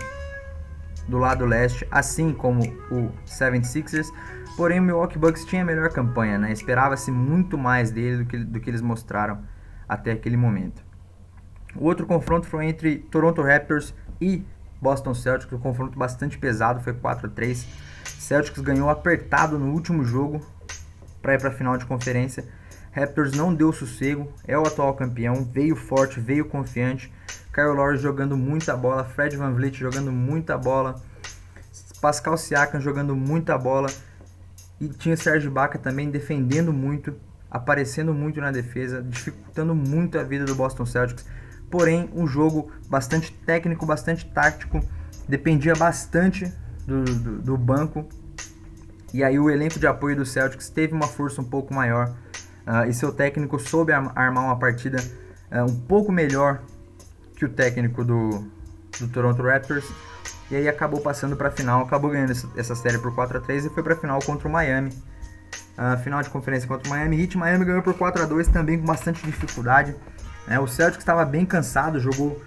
do 1.07 1.19
lado 1.19 1.45
leste, 1.45 1.87
assim 1.91 2.33
como 2.33 2.63
o 2.91 3.13
76ers. 3.27 4.09
Porém, 4.57 4.81
o 4.81 4.83
Milwaukee 4.83 5.19
Bucks 5.19 5.45
tinha 5.45 5.63
a 5.63 5.65
melhor 5.65 5.91
campanha, 5.91 6.39
né? 6.39 6.51
Esperava-se 6.51 7.11
muito 7.11 7.57
mais 7.57 7.91
dele 7.91 8.19
do 8.19 8.25
que, 8.25 8.39
do 8.39 8.59
que 8.59 8.71
eles 8.71 8.81
mostraram 8.81 9.45
até 9.89 10.13
aquele 10.13 10.37
momento. 10.37 10.94
O 11.77 11.85
outro 11.85 12.07
confronto 12.07 12.47
foi 12.47 12.67
entre 12.67 12.99
Toronto 12.99 13.43
Raptors 13.43 13.95
e 14.21 14.45
Boston 14.81 15.15
Celtics, 15.15 15.53
um 15.53 15.59
confronto 15.59 15.99
bastante 15.99 16.39
pesado, 16.39 16.81
foi 16.81 16.93
4 16.93 17.27
a 17.27 17.31
3. 17.31 17.67
Celtics 18.19 18.63
ganhou 18.63 18.91
apertado 18.91 19.59
no 19.59 19.73
último 19.73 20.05
jogo 20.05 20.41
para 21.23 21.35
ir 21.35 21.39
para 21.39 21.49
a 21.49 21.53
final 21.53 21.77
de 21.77 21.87
conferência. 21.87 22.45
Raptors 22.93 23.33
não 23.33 23.53
deu 23.53 23.73
sossego, 23.73 24.33
é 24.47 24.57
o 24.57 24.63
atual 24.63 24.95
campeão, 24.95 25.45
veio 25.45 25.75
forte, 25.75 26.21
veio 26.21 26.45
confiante. 26.45 27.13
Kyle 27.53 27.69
Lowry 27.69 27.99
jogando 27.99 28.37
muita 28.37 28.77
bola, 28.77 29.05
Fred 29.05 29.37
Van 29.37 29.53
Vliet 29.53 29.79
jogando 29.79 30.13
muita 30.13 30.59
bola, 30.59 31.01
Pascal 32.01 32.37
Siakam 32.37 32.81
jogando 32.81 33.17
muita 33.17 33.57
bola 33.57 33.89
e 34.81 34.89
tinha 34.89 35.15
o 35.15 35.19
Serge 35.19 35.47
Ibaka 35.47 35.79
também 35.79 36.11
defendendo 36.11 36.73
muito, 36.73 37.15
aparecendo 37.51 38.13
muito 38.13 38.41
na 38.41 38.51
defesa, 38.51 39.03
dificultando 39.03 39.75
muito 39.75 40.19
a 40.19 40.23
vida 40.23 40.45
do 40.45 40.55
Boston 40.55 40.85
Celtics. 40.85 41.25
Porém, 41.71 42.09
um 42.15 42.27
jogo 42.27 42.71
bastante 42.89 43.33
técnico, 43.33 43.85
bastante 43.85 44.25
tático, 44.27 44.81
dependia 45.29 45.75
bastante 45.75 46.53
do, 46.87 47.05
do, 47.05 47.43
do 47.43 47.57
banco. 47.57 48.07
E 49.13 49.23
aí 49.23 49.39
o 49.39 49.49
elenco 49.49 49.79
de 49.79 49.87
apoio 49.87 50.17
do 50.17 50.27
Celtics 50.27 50.69
teve 50.69 50.93
uma 50.93 51.07
força 51.07 51.41
um 51.41 51.45
pouco 51.45 51.73
maior 51.73 52.15
uh, 52.67 52.89
e 52.89 52.93
seu 52.93 53.13
técnico 53.13 53.59
soube 53.59 53.93
armar 53.93 54.45
uma 54.45 54.59
partida 54.59 54.99
uh, 55.53 55.71
um 55.71 55.81
pouco 55.83 56.11
melhor 56.11 56.61
que 57.37 57.45
o 57.45 57.49
técnico 57.49 58.05
do, 58.05 58.45
do 58.99 59.09
Toronto 59.09 59.43
Raptors. 59.43 59.89
E 60.51 60.57
aí 60.57 60.69
acabou 60.69 61.01
passando 61.01 61.37
para 61.37 61.49
a 61.49 61.51
final, 61.51 61.83
acabou 61.83 62.11
ganhando 62.11 62.33
essa, 62.57 62.75
série 62.75 62.99
por 62.99 63.15
4 63.15 63.39
a 63.39 63.41
3 63.41 63.67
e 63.67 63.71
foi 63.71 63.83
para 63.83 63.95
a 63.95 63.97
final 63.97 64.21
contra 64.21 64.47
o 64.47 64.51
Miami. 64.51 64.91
Uh, 65.77 65.99
final 66.03 66.23
de 66.23 66.31
conferência 66.31 66.69
contra 66.69 66.87
o 66.87 66.91
Miami 66.91 67.21
Heat. 67.23 67.37
Miami 67.37 67.65
ganhou 67.65 67.83
por 67.83 67.95
4 67.95 68.23
a 68.23 68.27
2 68.27 68.49
também 68.49 68.79
com 68.79 68.85
bastante 68.85 69.25
dificuldade. 69.25 69.97
É, 70.47 70.59
o 70.61 70.67
Celtics 70.67 71.03
estava 71.03 71.25
bem 71.25 71.47
cansado, 71.47 71.99
jogou 71.99 72.43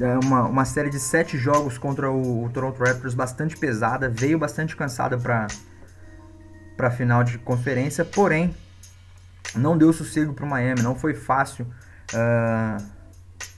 é, 0.00 0.18
uma, 0.24 0.42
uma 0.44 0.64
série 0.64 0.90
de 0.90 0.98
7 0.98 1.38
jogos 1.38 1.78
contra 1.78 2.10
o, 2.10 2.44
o, 2.44 2.50
Toronto 2.50 2.82
Raptors 2.82 3.14
bastante 3.14 3.56
pesada, 3.56 4.08
veio 4.08 4.38
bastante 4.38 4.74
cansada 4.74 5.16
para 5.16 5.46
para 6.76 6.88
a 6.88 6.90
final 6.90 7.22
de 7.22 7.38
conferência, 7.38 8.04
porém 8.04 8.56
não 9.54 9.76
deu 9.76 9.92
sossego 9.92 10.32
para 10.32 10.44
o 10.44 10.48
Miami, 10.48 10.82
não 10.82 10.96
foi 10.96 11.14
fácil, 11.14 11.66
uh, 12.14 12.82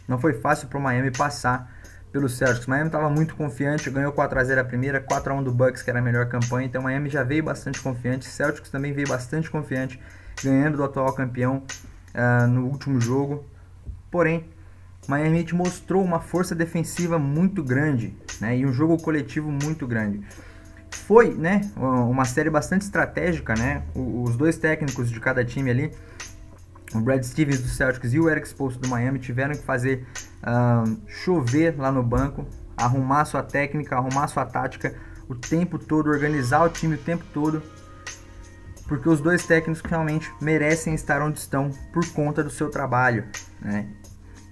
não 0.07 0.19
foi 0.19 0.35
fácil 0.35 0.69
para 0.69 0.79
o 0.79 0.83
Miami 0.83 1.13
passar 1.13 1.73
pelo 2.13 2.29
Celtics. 2.29 2.67
Miami 2.67 2.89
estava 2.89 3.09
muito 3.09 3.35
confiante, 3.37 3.89
ganhou 3.89 4.13
4 4.13 4.39
a 4.39 4.45
0 4.45 4.61
a 4.61 4.65
primeira, 4.65 5.01
4 5.01 5.33
a 5.33 5.37
1 5.37 5.45
do 5.45 5.53
Bucks 5.53 5.81
que 5.81 5.89
era 5.89 6.01
a 6.01 6.03
melhor 6.03 6.27
campanha, 6.27 6.67
então 6.67 6.83
Miami 6.83 7.09
já 7.09 7.23
veio 7.23 7.45
bastante 7.45 7.81
confiante, 7.81 8.27
Celtics 8.27 8.69
também 8.69 8.93
veio 8.93 9.09
bastante 9.09 9.49
confiante, 9.49 9.99
ganhando 10.43 10.77
do 10.77 10.85
atual 10.85 11.13
campeão 11.13 11.63
uh, 12.15 12.47
no 12.49 12.67
último 12.67 13.01
jogo. 13.01 13.45
Porém, 14.15 14.45
Miami 15.09 15.41
Heat 15.41 15.57
mostrou 15.57 16.01
uma 16.01 16.21
força 16.21 16.55
defensiva 16.55 17.19
muito 17.19 17.65
grande, 17.65 18.17
né, 18.41 18.57
e 18.57 18.65
um 18.65 18.73
jogo 18.73 18.97
coletivo 18.97 19.51
muito 19.51 19.89
grande 19.89 20.23
foi, 20.95 21.35
né, 21.35 21.63
uma 21.77 22.25
série 22.25 22.49
bastante 22.49 22.83
estratégica, 22.83 23.57
né? 23.57 23.83
Os 23.93 24.37
dois 24.37 24.57
técnicos 24.57 25.11
de 25.11 25.19
cada 25.19 25.45
time 25.45 25.69
ali, 25.69 25.91
o 26.95 27.01
Brad 27.01 27.25
Stevens 27.25 27.61
do 27.61 27.67
Celtics 27.67 28.15
e 28.15 28.21
o 28.21 28.31
Eric 28.31 28.47
Spoelstra 28.47 28.83
do 28.83 28.89
Miami 28.89 29.19
tiveram 29.19 29.57
que 29.57 29.65
fazer 29.65 30.07
uh, 30.43 30.97
chover 31.09 31.75
lá 31.77 31.91
no 31.91 32.03
banco, 32.03 32.47
arrumar 32.77 33.25
sua 33.25 33.43
técnica, 33.43 33.97
arrumar 33.97 34.29
sua 34.29 34.47
tática 34.47 34.95
o 35.29 35.35
tempo 35.35 35.77
todo, 35.77 36.09
organizar 36.09 36.63
o 36.65 36.69
time 36.69 36.95
o 36.95 36.99
tempo 36.99 37.25
todo, 37.35 37.61
porque 38.87 39.09
os 39.09 39.21
dois 39.21 39.45
técnicos 39.45 39.83
realmente 39.83 40.33
merecem 40.41 40.95
estar 40.95 41.21
onde 41.21 41.41
estão 41.41 41.71
por 41.93 42.07
conta 42.13 42.45
do 42.45 42.51
seu 42.51 42.71
trabalho, 42.71 43.25
né? 43.61 43.89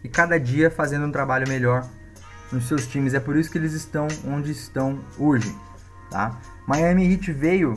E 0.04 0.08
cada 0.08 0.38
dia 0.38 0.70
fazendo 0.70 1.06
um 1.06 1.12
trabalho 1.12 1.48
melhor 1.48 1.88
nos 2.50 2.66
seus 2.68 2.86
times. 2.86 3.14
É 3.14 3.20
por 3.20 3.36
isso 3.36 3.50
que 3.50 3.58
eles 3.58 3.72
estão 3.72 4.08
onde 4.26 4.50
estão 4.50 4.98
hoje. 5.18 5.54
Tá? 6.10 6.38
Miami 6.66 7.10
Heat 7.12 7.32
veio 7.32 7.74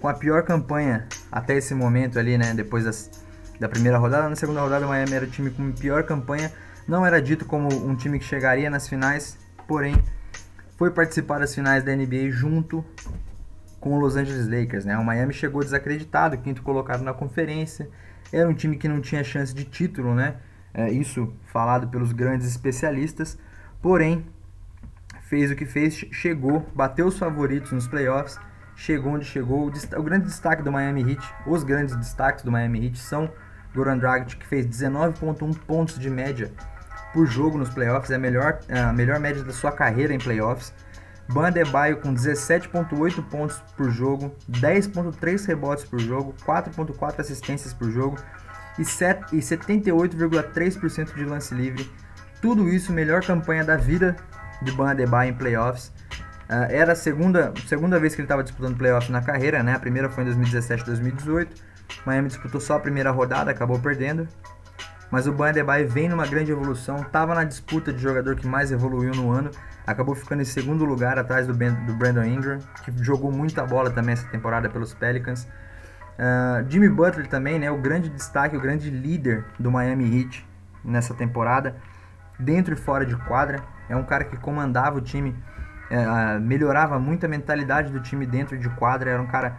com 0.00 0.08
a 0.08 0.14
pior 0.14 0.42
campanha 0.42 1.06
até 1.30 1.56
esse 1.56 1.74
momento 1.74 2.18
ali, 2.18 2.36
né? 2.36 2.52
Depois 2.54 2.84
das, 2.84 3.10
da 3.60 3.68
primeira 3.68 3.98
rodada. 3.98 4.28
Na 4.28 4.36
segunda 4.36 4.60
rodada, 4.60 4.84
o 4.86 4.88
Miami 4.88 5.12
era 5.12 5.24
o 5.24 5.28
time 5.28 5.50
com 5.50 5.72
pior 5.72 6.02
campanha. 6.02 6.52
Não 6.86 7.04
era 7.04 7.20
dito 7.20 7.44
como 7.44 7.68
um 7.86 7.94
time 7.94 8.18
que 8.18 8.24
chegaria 8.24 8.70
nas 8.70 8.88
finais, 8.88 9.36
porém 9.66 9.96
foi 10.76 10.90
participar 10.90 11.38
das 11.38 11.54
finais 11.54 11.82
da 11.82 11.94
NBA 11.94 12.30
junto 12.30 12.84
com 13.80 13.94
o 13.94 14.00
Los 14.00 14.16
Angeles 14.16 14.48
Lakers, 14.48 14.84
né? 14.84 14.96
O 14.98 15.04
Miami 15.04 15.32
chegou 15.32 15.62
desacreditado, 15.62 16.36
quinto 16.38 16.62
colocado 16.62 17.02
na 17.02 17.12
conferência. 17.12 17.88
Era 18.32 18.48
um 18.48 18.54
time 18.54 18.76
que 18.76 18.88
não 18.88 19.00
tinha 19.00 19.22
chance 19.22 19.54
de 19.54 19.64
título, 19.64 20.14
né? 20.14 20.36
É, 20.76 20.90
isso 20.90 21.32
falado 21.46 21.88
pelos 21.88 22.12
grandes 22.12 22.46
especialistas. 22.46 23.38
Porém, 23.80 24.26
fez 25.22 25.50
o 25.50 25.56
que 25.56 25.64
fez, 25.64 25.94
chegou, 26.12 26.66
bateu 26.74 27.06
os 27.06 27.18
favoritos 27.18 27.72
nos 27.72 27.88
playoffs, 27.88 28.38
chegou 28.76 29.14
onde 29.14 29.24
chegou. 29.24 29.66
O, 29.66 30.02
grande 30.02 30.26
destaque 30.26 30.62
do 30.62 30.70
Miami 30.70 31.00
Heat, 31.00 31.34
os 31.46 31.64
grandes 31.64 31.96
destaques 31.96 32.44
do 32.44 32.52
Miami 32.52 32.84
Heat 32.84 32.98
são 32.98 33.32
Goran 33.74 33.96
Dragic, 33.96 34.36
que 34.36 34.46
fez 34.46 34.66
19.1 34.66 35.56
pontos 35.60 35.98
de 35.98 36.10
média 36.10 36.52
por 37.14 37.26
jogo 37.26 37.56
nos 37.56 37.70
playoffs, 37.70 38.10
é 38.10 38.16
a 38.16 38.18
melhor, 38.18 38.60
é 38.68 38.78
a 38.78 38.92
melhor 38.92 39.18
média 39.18 39.42
da 39.42 39.52
sua 39.54 39.72
carreira 39.72 40.12
em 40.12 40.18
playoffs. 40.18 40.74
Ban 41.26 41.46
Adebayo 41.48 41.96
com 42.02 42.14
17.8 42.14 43.24
pontos 43.30 43.56
por 43.76 43.90
jogo, 43.90 44.36
10.3 44.48 45.46
rebotes 45.46 45.84
por 45.86 45.98
jogo, 45.98 46.34
4.4 46.44 47.20
assistências 47.20 47.72
por 47.72 47.90
jogo 47.90 48.18
e 48.78 48.82
78,3% 48.82 51.14
de 51.14 51.24
lance 51.24 51.54
livre. 51.54 51.90
Tudo 52.40 52.68
isso 52.68 52.92
melhor 52.92 53.24
campanha 53.24 53.64
da 53.64 53.76
vida 53.76 54.16
de 54.62 54.72
Ban 54.72 54.90
Adebayo 54.90 55.30
em 55.30 55.34
playoffs. 55.34 55.92
Uh, 56.48 56.70
era 56.70 56.92
a 56.92 56.96
segunda, 56.96 57.52
segunda 57.66 57.98
vez 57.98 58.14
que 58.14 58.20
ele 58.20 58.26
estava 58.26 58.44
disputando 58.44 58.76
playoffs 58.76 59.10
na 59.10 59.20
carreira, 59.20 59.62
né? 59.62 59.74
A 59.74 59.78
primeira 59.78 60.08
foi 60.08 60.22
em 60.22 60.26
2017 60.26 60.84
2018. 60.84 61.62
Miami 62.04 62.28
disputou 62.28 62.60
só 62.60 62.76
a 62.76 62.80
primeira 62.80 63.10
rodada, 63.10 63.50
acabou 63.50 63.78
perdendo. 63.78 64.28
Mas 65.10 65.26
o 65.26 65.32
Ban 65.32 65.50
Adebayo 65.50 65.88
vem 65.88 66.08
numa 66.08 66.26
grande 66.26 66.50
evolução, 66.50 66.96
estava 66.96 67.34
na 67.34 67.44
disputa 67.44 67.92
de 67.92 68.00
jogador 68.00 68.36
que 68.36 68.46
mais 68.46 68.72
evoluiu 68.72 69.14
no 69.14 69.30
ano, 69.30 69.50
acabou 69.86 70.14
ficando 70.14 70.42
em 70.42 70.44
segundo 70.44 70.84
lugar 70.84 71.18
atrás 71.18 71.46
do, 71.46 71.54
ben, 71.54 71.72
do 71.86 71.94
Brandon 71.94 72.24
Ingram, 72.24 72.58
que 72.84 72.92
jogou 73.04 73.30
muita 73.30 73.64
bola 73.64 73.90
também 73.90 74.14
essa 74.14 74.26
temporada 74.28 74.68
pelos 74.68 74.94
Pelicans. 74.94 75.46
Uh, 76.18 76.68
Jimmy 76.70 76.88
Butler 76.88 77.26
também, 77.26 77.58
né? 77.58 77.70
O 77.70 77.78
grande 77.78 78.08
destaque, 78.08 78.56
o 78.56 78.60
grande 78.60 78.90
líder 78.90 79.44
do 79.58 79.70
Miami 79.70 80.18
Heat 80.18 80.46
nessa 80.84 81.12
temporada, 81.14 81.76
dentro 82.38 82.74
e 82.74 82.76
fora 82.76 83.04
de 83.04 83.16
quadra. 83.16 83.62
É 83.88 83.94
um 83.94 84.04
cara 84.04 84.24
que 84.24 84.36
comandava 84.36 84.98
o 84.98 85.00
time, 85.00 85.36
é, 85.90 86.38
melhorava 86.38 86.98
muito 86.98 87.24
a 87.24 87.28
mentalidade 87.28 87.92
do 87.92 88.00
time 88.00 88.26
dentro 88.26 88.58
de 88.58 88.68
quadra. 88.70 89.10
Era 89.10 89.22
um 89.22 89.26
cara 89.26 89.56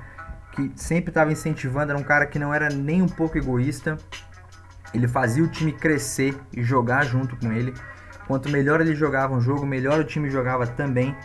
que 0.51 0.71
sempre 0.75 1.11
estava 1.11 1.31
incentivando, 1.31 1.91
era 1.91 1.99
um 1.99 2.03
cara 2.03 2.25
que 2.25 2.39
não 2.39 2.53
era 2.53 2.69
nem 2.69 3.01
um 3.01 3.07
pouco 3.07 3.37
egoísta. 3.37 3.97
Ele 4.93 5.07
fazia 5.07 5.43
o 5.43 5.47
time 5.47 5.71
crescer 5.71 6.35
e 6.51 6.63
jogar 6.63 7.05
junto 7.05 7.35
com 7.37 7.51
ele. 7.51 7.73
Quanto 8.25 8.49
melhor 8.49 8.81
ele 8.81 8.95
jogava 8.95 9.33
um 9.33 9.39
jogo, 9.39 9.65
melhor 9.65 9.99
o 9.99 10.03
time 10.03 10.29
jogava 10.29 10.65
também. 10.65 11.15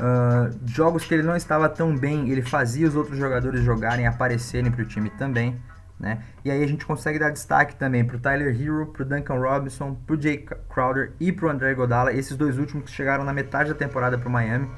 Uh, 0.00 0.56
jogos 0.64 1.04
que 1.04 1.12
ele 1.12 1.24
não 1.24 1.34
estava 1.34 1.68
tão 1.68 1.96
bem, 1.96 2.30
ele 2.30 2.42
fazia 2.42 2.86
os 2.86 2.94
outros 2.94 3.18
jogadores 3.18 3.62
jogarem, 3.64 4.06
aparecerem 4.06 4.70
para 4.70 4.82
o 4.82 4.84
time 4.84 5.10
também. 5.10 5.60
Né? 5.98 6.22
E 6.44 6.50
aí 6.50 6.62
a 6.62 6.66
gente 6.66 6.86
consegue 6.86 7.18
dar 7.18 7.30
destaque 7.30 7.74
também 7.74 8.04
para 8.04 8.16
o 8.16 8.20
Tyler 8.20 8.54
Hero, 8.60 8.86
para 8.86 9.02
o 9.02 9.04
Duncan 9.04 9.34
Robinson, 9.34 9.94
para 10.06 10.14
o 10.14 10.20
Jay 10.20 10.46
Crowder 10.72 11.12
e 11.18 11.32
para 11.32 11.46
o 11.46 11.48
André 11.50 11.74
Godala, 11.74 12.12
esses 12.12 12.36
dois 12.36 12.56
últimos 12.56 12.84
que 12.84 12.90
chegaram 12.92 13.24
na 13.24 13.32
metade 13.32 13.70
da 13.70 13.74
temporada 13.74 14.16
para 14.16 14.28
o 14.28 14.30
Miami, 14.30 14.70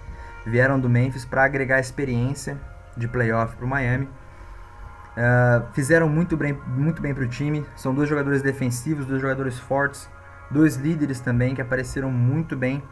vieram 0.46 0.80
do 0.80 0.88
Memphis 0.88 1.26
para 1.26 1.44
agregar 1.44 1.78
experiência 1.78 2.56
de 2.96 3.06
playoff 3.06 3.54
para 3.56 3.66
o 3.66 3.68
Miami. 3.68 4.06
Uh, 4.06 5.70
fizeram 5.74 6.08
muito 6.08 6.38
bem, 6.38 6.58
muito 6.66 7.02
bem 7.02 7.12
para 7.12 7.24
o 7.24 7.28
time, 7.28 7.66
são 7.76 7.94
dois 7.94 8.08
jogadores 8.08 8.40
defensivos, 8.40 9.04
dois 9.04 9.20
jogadores 9.20 9.58
fortes, 9.58 10.08
dois 10.50 10.76
líderes 10.76 11.20
também 11.20 11.54
que 11.54 11.60
apareceram 11.60 12.10
muito 12.10 12.56
bem 12.56 12.82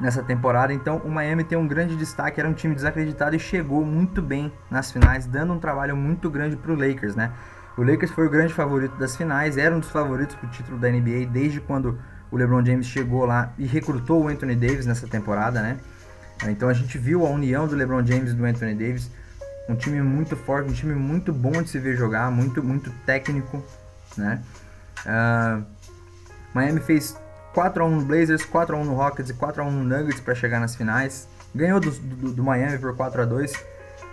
nessa 0.00 0.22
temporada. 0.22 0.72
Então 0.72 0.98
o 0.98 1.10
Miami 1.10 1.44
tem 1.44 1.56
um 1.56 1.66
grande 1.66 1.96
destaque, 1.96 2.40
era 2.40 2.48
um 2.48 2.54
time 2.54 2.74
desacreditado 2.74 3.36
e 3.36 3.38
chegou 3.38 3.84
muito 3.84 4.20
bem 4.20 4.52
nas 4.70 4.90
finais, 4.90 5.26
dando 5.26 5.52
um 5.52 5.58
trabalho 5.58 5.96
muito 5.96 6.30
grande 6.30 6.56
para 6.56 6.72
o 6.72 6.74
Lakers, 6.74 7.14
né? 7.14 7.32
O 7.76 7.82
Lakers 7.82 8.10
foi 8.10 8.26
o 8.26 8.30
grande 8.30 8.52
favorito 8.52 8.96
das 8.96 9.16
finais, 9.16 9.56
era 9.56 9.74
um 9.74 9.80
dos 9.80 9.90
favoritos 9.90 10.36
para 10.36 10.46
o 10.46 10.50
título 10.50 10.78
da 10.78 10.90
NBA 10.90 11.26
desde 11.30 11.60
quando 11.60 11.98
o 12.30 12.36
LeBron 12.36 12.64
James 12.64 12.86
chegou 12.86 13.24
lá 13.24 13.52
e 13.58 13.66
recrutou 13.66 14.24
o 14.24 14.28
Anthony 14.28 14.54
Davis 14.54 14.86
nessa 14.86 15.06
temporada, 15.06 15.62
né? 15.62 15.78
Então 16.48 16.68
a 16.68 16.72
gente 16.72 16.98
viu 16.98 17.26
a 17.26 17.30
união 17.30 17.66
do 17.66 17.74
LeBron 17.74 18.04
James 18.04 18.32
e 18.32 18.34
do 18.34 18.44
Anthony 18.44 18.74
Davis, 18.74 19.10
um 19.68 19.76
time 19.76 20.02
muito 20.02 20.36
forte, 20.36 20.70
um 20.70 20.72
time 20.72 20.94
muito 20.94 21.32
bom 21.32 21.62
de 21.62 21.70
se 21.70 21.78
ver 21.78 21.96
jogar, 21.96 22.30
muito 22.30 22.62
muito 22.62 22.90
técnico, 23.06 23.62
né? 24.16 24.42
Uh, 25.06 25.64
Miami 26.54 26.80
fez 26.80 27.16
4x1 27.54 27.88
no 27.88 28.02
Blazers, 28.02 28.44
4x1 28.44 28.84
no 28.84 28.94
Rockets 28.94 29.30
e 29.30 29.34
4x1 29.34 29.70
no 29.70 29.84
Nuggets 29.84 30.20
para 30.20 30.34
chegar 30.34 30.60
nas 30.60 30.74
finais. 30.74 31.28
Ganhou 31.54 31.78
do, 31.78 31.90
do, 31.90 32.32
do 32.32 32.42
Miami 32.42 32.78
por 32.78 32.94
4x2. 32.96 33.52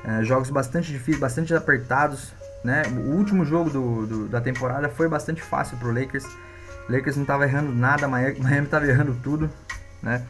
É, 0.04 0.24
jogos 0.24 0.50
bastante 0.50 0.92
difíceis, 0.92 1.20
bastante 1.20 1.54
apertados. 1.54 2.34
Né? 2.64 2.84
O 2.88 3.16
último 3.16 3.46
jogo 3.46 3.70
do, 3.70 4.06
do, 4.06 4.28
da 4.28 4.42
temporada 4.42 4.90
foi 4.90 5.08
bastante 5.08 5.42
fácil 5.42 5.78
para 5.78 5.88
o 5.88 5.94
Lakers. 5.94 6.26
Lakers 6.90 7.16
não 7.16 7.24
estava 7.24 7.46
errando 7.46 7.72
nada, 7.72 8.08
Miami 8.10 8.64
estava 8.64 8.86
errando 8.86 9.16
tudo. 9.24 9.50
Né? 10.02 10.22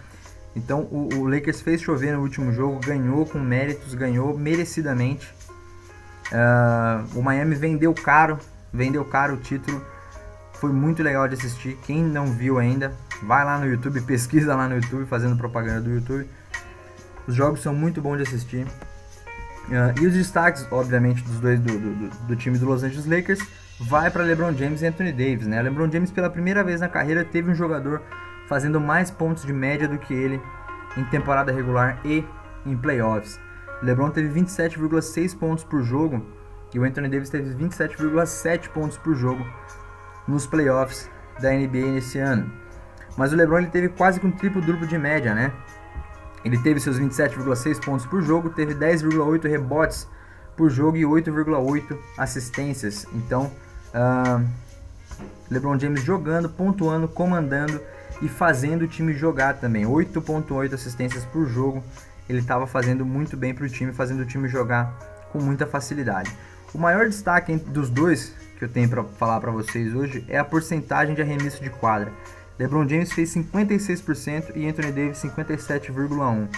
Então 0.55 0.81
o, 0.91 1.09
o, 1.15 1.27
Lakers 1.27 1.61
fez 1.61 1.81
chover 1.81 2.13
no 2.13 2.21
último 2.21 2.51
jogo, 2.51 2.79
ganhou 2.79 3.25
com 3.25 3.39
méritos, 3.39 3.93
ganhou 3.93 4.37
merecidamente. 4.37 5.33
Uh, 6.31 7.17
o 7.17 7.23
Miami 7.23 7.55
vendeu 7.55 7.93
caro, 7.93 8.37
vendeu 8.71 9.03
caro 9.05 9.35
o 9.35 9.37
título. 9.37 9.83
Foi 10.59 10.71
muito 10.71 11.01
legal 11.01 11.27
de 11.27 11.35
assistir. 11.35 11.77
Quem 11.83 12.03
não 12.03 12.27
viu 12.27 12.59
ainda, 12.59 12.93
vai 13.23 13.45
lá 13.45 13.57
no 13.57 13.65
YouTube, 13.65 14.01
pesquisa 14.07 14.55
lá 14.55 14.67
no 14.67 14.75
YouTube, 14.75 15.05
fazendo 15.05 15.37
propaganda 15.37 15.81
do 15.81 15.89
YouTube. 15.89 16.27
Os 17.27 17.33
jogos 17.33 17.61
são 17.61 17.73
muito 17.73 18.01
bons 18.01 18.17
de 18.17 18.23
assistir. 18.23 18.65
Uh, 19.69 20.01
e 20.01 20.07
os 20.07 20.13
destaques, 20.13 20.67
obviamente, 20.71 21.23
dos 21.23 21.39
dois 21.39 21.59
do, 21.59 21.77
do, 21.77 22.27
do, 22.27 22.35
time 22.35 22.57
do 22.57 22.65
Los 22.65 22.83
Angeles 22.83 23.05
Lakers 23.05 23.39
vai 23.79 24.09
para 24.09 24.23
LeBron 24.23 24.51
James 24.53 24.81
e 24.81 24.87
Anthony 24.87 25.11
Davis. 25.11 25.45
Né? 25.47 25.61
LeBron 25.61 25.91
James, 25.91 26.11
pela 26.11 26.29
primeira 26.29 26.63
vez 26.63 26.81
na 26.81 26.89
carreira, 26.89 27.23
teve 27.23 27.51
um 27.51 27.55
jogador 27.55 28.01
fazendo 28.47 28.81
mais 28.81 29.11
pontos 29.11 29.45
de 29.45 29.53
média 29.53 29.87
do 29.87 29.99
que 29.99 30.13
ele 30.13 30.41
em 30.97 31.03
temporada 31.05 31.51
regular 31.51 31.99
e 32.03 32.25
em 32.65 32.75
playoffs. 32.75 33.39
LeBron 33.83 34.09
teve 34.09 34.27
27,6 34.39 35.37
pontos 35.37 35.63
por 35.63 35.83
jogo 35.83 36.25
e 36.73 36.79
o 36.79 36.83
Anthony 36.83 37.07
Davis 37.07 37.29
teve 37.29 37.53
27,7 37.53 38.69
pontos 38.69 38.97
por 38.97 39.15
jogo 39.15 39.45
nos 40.29 40.45
playoffs 40.45 41.09
da 41.41 41.51
NBA 41.51 41.91
nesse 41.93 42.19
ano. 42.19 42.51
Mas 43.17 43.33
o 43.33 43.35
LeBron 43.35 43.59
ele 43.59 43.67
teve 43.67 43.89
quase 43.89 44.19
que 44.19 44.27
um 44.27 44.31
triplo 44.31 44.61
duplo 44.61 44.87
de 44.87 44.97
média, 44.97 45.33
né? 45.33 45.51
Ele 46.45 46.57
teve 46.57 46.79
seus 46.79 46.97
27,6 46.99 47.83
pontos 47.83 48.05
por 48.05 48.21
jogo, 48.21 48.49
teve 48.49 48.73
10,8 48.73 49.49
rebotes 49.49 50.07
por 50.55 50.69
jogo 50.69 50.97
e 50.97 51.01
8,8 51.01 51.97
assistências. 52.17 53.05
Então, 53.13 53.51
uh, 53.93 54.45
LeBron 55.49 55.77
James 55.77 56.01
jogando, 56.01 56.47
pontuando, 56.47 57.07
comandando 57.07 57.81
e 58.21 58.29
fazendo 58.29 58.83
o 58.83 58.87
time 58.87 59.13
jogar 59.13 59.55
também. 59.55 59.85
8,8 59.85 60.73
assistências 60.73 61.25
por 61.25 61.45
jogo. 61.45 61.83
Ele 62.29 62.39
estava 62.39 62.67
fazendo 62.67 63.05
muito 63.05 63.35
bem 63.35 63.53
para 63.53 63.65
o 63.65 63.69
time, 63.69 63.91
fazendo 63.91 64.21
o 64.21 64.25
time 64.25 64.47
jogar 64.47 65.27
com 65.31 65.39
muita 65.41 65.65
facilidade. 65.65 66.31
O 66.73 66.77
maior 66.77 67.07
destaque 67.07 67.55
dos 67.55 67.89
dois 67.89 68.33
que 68.59 68.65
eu 68.65 68.69
tenho 68.69 68.89
para 68.89 69.03
falar 69.05 69.39
para 69.39 69.51
vocês 69.51 69.95
hoje 69.95 70.23
é 70.27 70.37
a 70.37 70.43
porcentagem 70.43 71.15
de 71.15 71.21
arremesso 71.21 71.63
de 71.63 71.69
quadra. 71.69 72.11
LeBron 72.59 72.87
James 72.87 73.13
fez 73.13 73.33
56% 73.33 74.51
e 74.53 74.67
Anthony 74.67 74.91
Davis 74.91 75.23
57,1%. 75.23 76.49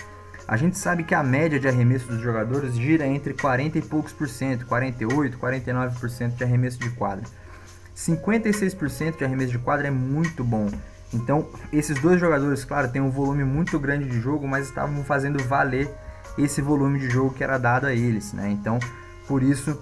A 0.48 0.58
gente 0.58 0.78
sabe 0.78 1.04
que 1.04 1.14
a 1.14 1.24
média 1.24 1.60
de 1.60 1.68
arremesso 1.68 2.08
dos 2.08 2.20
jogadores 2.20 2.74
gira 2.76 3.06
entre 3.06 3.36
40 3.36 3.78
e 3.78 3.82
poucos 3.84 4.12
por 4.12 4.28
cento, 4.28 4.66
48, 4.66 5.38
49% 5.38 6.36
de 6.36 6.44
arremesso 6.44 6.80
de 6.80 6.90
quadra. 6.90 7.24
56% 7.96 9.18
de 9.18 9.24
arremesso 9.24 9.52
de 9.52 9.60
quadra 9.60 9.88
é 9.88 9.92
muito 9.92 10.44
bom. 10.44 10.70
Então, 11.14 11.48
esses 11.72 12.00
dois 12.02 12.20
jogadores, 12.20 12.66
claro, 12.66 12.90
têm 12.90 13.02
um 13.02 13.12
volume 13.12 13.44
muito 13.44 13.78
grande 13.80 14.10
de 14.10 14.20
jogo, 14.20 14.48
mas 14.48 14.68
estavam 14.68 15.04
fazendo 15.04 15.42
valer 15.44 15.88
esse 16.38 16.62
volume 16.62 17.00
de 17.00 17.10
jogo 17.10 17.34
que 17.34 17.44
era 17.44 17.60
dado 17.60 17.86
a 17.86 17.94
eles, 17.94 18.34
né? 18.34 18.50
Então, 18.50 18.80
por 19.28 19.44
isso 19.44 19.80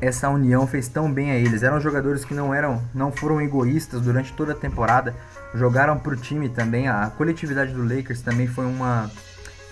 essa 0.00 0.28
união 0.28 0.66
fez 0.66 0.88
tão 0.88 1.12
bem 1.12 1.30
a 1.30 1.36
eles. 1.36 1.62
Eram 1.62 1.80
jogadores 1.80 2.24
que 2.24 2.34
não 2.34 2.54
eram, 2.54 2.82
não 2.94 3.12
foram 3.12 3.40
egoístas 3.40 4.00
durante 4.00 4.32
toda 4.32 4.52
a 4.52 4.56
temporada, 4.56 5.14
jogaram 5.54 5.98
para 5.98 6.14
o 6.14 6.16
time 6.16 6.48
também. 6.48 6.88
A 6.88 7.10
coletividade 7.10 7.72
do 7.72 7.82
Lakers 7.82 8.20
também 8.20 8.46
foi 8.46 8.66
uma 8.66 9.10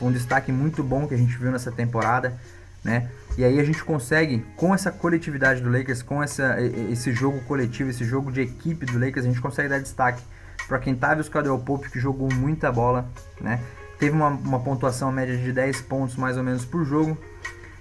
um 0.00 0.10
destaque 0.10 0.50
muito 0.50 0.82
bom 0.82 1.06
que 1.06 1.14
a 1.14 1.16
gente 1.16 1.36
viu 1.36 1.50
nessa 1.50 1.70
temporada, 1.70 2.34
né? 2.82 3.10
E 3.36 3.44
aí 3.44 3.60
a 3.60 3.64
gente 3.64 3.84
consegue, 3.84 4.44
com 4.56 4.74
essa 4.74 4.90
coletividade 4.90 5.60
do 5.60 5.70
Lakers, 5.70 6.02
com 6.02 6.22
essa, 6.22 6.56
esse 6.60 7.12
jogo 7.12 7.40
coletivo, 7.42 7.90
esse 7.90 8.04
jogo 8.04 8.32
de 8.32 8.40
equipe 8.40 8.86
do 8.86 8.98
Lakers, 8.98 9.26
a 9.26 9.28
gente 9.28 9.40
consegue 9.40 9.68
dar 9.68 9.78
destaque 9.78 10.22
para 10.66 10.78
quem 10.78 10.94
Quintavious 10.94 11.28
Caldwell 11.28 11.58
Pope, 11.58 11.90
que 11.90 11.98
jogou 11.98 12.32
muita 12.32 12.70
bola, 12.70 13.08
né? 13.40 13.60
Teve 13.98 14.16
uma, 14.16 14.28
uma 14.28 14.60
pontuação 14.60 15.12
média 15.12 15.36
de 15.36 15.52
10 15.52 15.82
pontos 15.82 16.16
mais 16.16 16.36
ou 16.36 16.42
menos 16.42 16.64
por 16.64 16.84
jogo, 16.84 17.18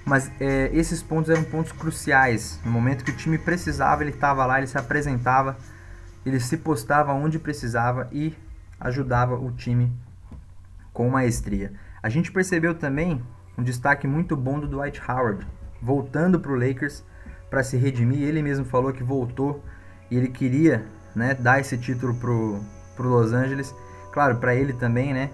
mas 0.06 0.32
é, 0.40 0.70
esses 0.74 1.04
pontos 1.04 1.30
eram 1.30 1.44
pontos 1.44 1.72
cruciais. 1.72 2.60
No 2.66 2.72
momento 2.72 3.04
que 3.04 3.12
o 3.12 3.16
time 3.16 3.38
precisava, 3.38 4.04
ele 4.04 4.12
estava 4.12 4.46
lá, 4.46 4.58
ele 4.58 4.68
se 4.68 4.78
apresentava, 4.78 5.58
ele 6.26 6.40
se 6.40 6.58
postava 6.58 7.14
onde 7.14 7.40
precisava 7.40 8.08
e 8.12 8.36
ajudava 8.80 9.36
o 9.36 9.52
time 9.52 9.92
com 10.94 11.10
maestria. 11.10 11.74
A 12.02 12.10
gente 12.10 12.32
percebeu 12.32 12.74
também 12.74 13.22
um 13.58 13.64
destaque 13.64 14.08
muito 14.08 14.36
bom 14.36 14.60
do 14.60 14.68
Dwight 14.68 15.02
Howard, 15.08 15.46
voltando 15.82 16.40
para 16.40 16.52
o 16.52 16.56
Lakers 16.56 17.04
para 17.50 17.64
se 17.64 17.78
redimir. 17.78 18.22
Ele 18.22 18.42
mesmo 18.42 18.66
falou 18.66 18.94
que 18.94 19.04
voltou 19.04 19.64
e 20.10 20.18
ele 20.18 20.30
queria 20.30 20.86
né, 21.16 21.34
dar 21.34 21.60
esse 21.60 21.78
título 21.78 22.16
pro, 22.16 22.60
pro 22.96 23.10
Los 23.10 23.34
Angeles. 23.34 23.76
Claro, 24.12 24.38
para 24.38 24.56
ele 24.56 24.74
também, 24.74 25.14
né? 25.14 25.30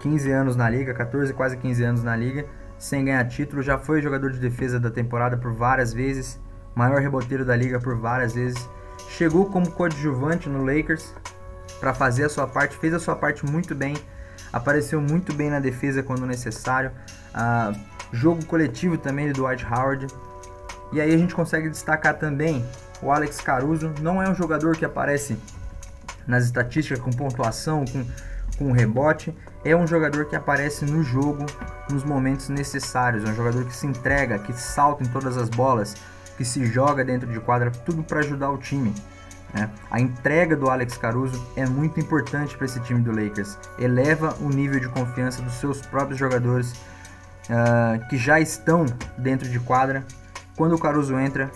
15 0.00 0.30
anos 0.30 0.56
na 0.56 0.68
liga, 0.68 0.92
14, 0.92 1.32
quase 1.32 1.56
15 1.56 1.84
anos 1.84 2.02
na 2.02 2.16
liga, 2.16 2.44
sem 2.82 3.04
ganhar 3.04 3.24
título. 3.28 3.62
Já 3.62 3.78
foi 3.78 4.02
jogador 4.02 4.32
de 4.32 4.40
defesa 4.40 4.80
da 4.80 4.90
temporada 4.90 5.36
por 5.36 5.52
várias 5.52 5.92
vezes, 5.92 6.40
maior 6.74 7.00
reboteiro 7.00 7.44
da 7.44 7.54
liga 7.54 7.78
por 7.78 7.96
várias 7.96 8.34
vezes. 8.34 8.68
Chegou 9.10 9.46
como 9.46 9.70
coadjuvante 9.70 10.48
no 10.48 10.64
Lakers 10.64 11.14
para 11.78 11.94
fazer 11.94 12.24
a 12.24 12.28
sua 12.28 12.46
parte, 12.46 12.76
fez 12.76 12.92
a 12.92 12.98
sua 12.98 13.14
parte 13.14 13.46
muito 13.46 13.72
bem, 13.72 13.94
apareceu 14.52 15.00
muito 15.00 15.32
bem 15.32 15.48
na 15.48 15.60
defesa 15.60 16.02
quando 16.02 16.26
necessário. 16.26 16.90
Uh, 17.32 17.78
jogo 18.12 18.44
coletivo 18.46 18.98
também 18.98 19.30
do 19.30 19.34
Dwight 19.34 19.64
Howard. 19.64 20.08
E 20.92 21.00
aí 21.00 21.14
a 21.14 21.16
gente 21.16 21.34
consegue 21.36 21.70
destacar 21.70 22.18
também 22.18 22.64
o 23.00 23.12
Alex 23.12 23.40
Caruso. 23.40 23.94
Não 24.00 24.20
é 24.20 24.28
um 24.28 24.34
jogador 24.34 24.76
que 24.76 24.84
aparece 24.84 25.38
nas 26.26 26.44
estatísticas 26.44 26.98
com 26.98 27.10
pontuação, 27.10 27.84
com, 27.84 28.04
com 28.62 28.72
rebote. 28.72 29.34
É 29.64 29.74
um 29.74 29.86
jogador 29.86 30.26
que 30.26 30.36
aparece 30.36 30.84
no 30.84 31.02
jogo 31.02 31.44
nos 31.90 32.04
momentos 32.04 32.48
necessários. 32.48 33.24
É 33.24 33.28
um 33.28 33.34
jogador 33.34 33.64
que 33.64 33.74
se 33.74 33.86
entrega, 33.86 34.38
que 34.38 34.52
salta 34.52 35.02
em 35.02 35.06
todas 35.06 35.36
as 35.36 35.48
bolas, 35.48 35.96
que 36.36 36.44
se 36.44 36.64
joga 36.66 37.04
dentro 37.04 37.30
de 37.30 37.40
quadra, 37.40 37.70
tudo 37.70 38.02
para 38.02 38.20
ajudar 38.20 38.50
o 38.50 38.58
time. 38.58 38.94
Né? 39.52 39.68
A 39.90 40.00
entrega 40.00 40.56
do 40.56 40.70
Alex 40.70 40.96
Caruso 40.96 41.44
é 41.56 41.66
muito 41.66 42.00
importante 42.00 42.56
para 42.56 42.64
esse 42.64 42.80
time 42.80 43.00
do 43.00 43.12
Lakers. 43.12 43.58
Eleva 43.78 44.36
o 44.40 44.48
nível 44.48 44.80
de 44.80 44.88
confiança 44.88 45.42
dos 45.42 45.54
seus 45.54 45.80
próprios 45.82 46.18
jogadores 46.18 46.72
uh, 46.72 48.08
que 48.08 48.16
já 48.16 48.40
estão 48.40 48.86
dentro 49.18 49.48
de 49.48 49.60
quadra. 49.60 50.04
Quando 50.56 50.74
o 50.74 50.78
Caruso 50.78 51.18
entra, 51.18 51.50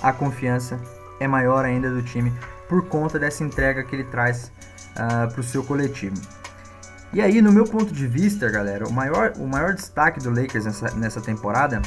a 0.00 0.12
confiança 0.12 0.80
é 1.20 1.28
maior 1.28 1.64
ainda 1.64 1.90
do 1.90 2.02
time 2.02 2.32
por 2.68 2.86
conta 2.86 3.18
dessa 3.18 3.44
entrega 3.44 3.84
que 3.84 3.94
ele 3.94 4.04
traz 4.04 4.50
uh, 4.92 5.30
para 5.30 5.40
o 5.40 5.44
seu 5.44 5.62
coletivo. 5.62 6.16
E 7.12 7.20
aí, 7.20 7.42
no 7.42 7.52
meu 7.52 7.64
ponto 7.64 7.92
de 7.92 8.06
vista, 8.06 8.48
galera, 8.48 8.88
o 8.88 8.92
maior, 8.92 9.34
o 9.36 9.46
maior 9.46 9.74
destaque 9.74 10.18
do 10.18 10.30
Lakers 10.30 10.64
nessa, 10.64 10.90
nessa 10.94 11.20
temporada, 11.20 11.82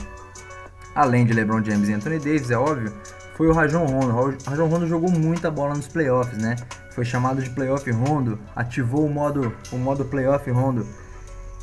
além 0.94 1.26
de 1.26 1.34
LeBron 1.34 1.64
James 1.64 1.90
e 1.90 1.94
Anthony 1.94 2.20
Davis, 2.20 2.52
é 2.52 2.58
óbvio, 2.58 2.94
foi 3.36 3.48
o 3.48 3.54
Rajon 3.54 3.86
Rondo. 3.86 4.14
O 4.14 4.50
Rajon 4.50 4.68
Rondo 4.68 4.88
jogou 4.88 5.10
muita 5.10 5.50
bola 5.50 5.74
nos 5.74 5.88
playoffs, 5.88 6.38
né? 6.38 6.56
Foi 6.92 7.04
chamado 7.04 7.42
de 7.42 7.50
playoff 7.50 7.90
Rondo, 7.90 8.40
ativou 8.56 9.06
o 9.06 9.10
modo, 9.10 9.52
o 9.72 9.78
modo 9.78 10.06
playoff 10.06 10.50
Rondo 10.52 10.88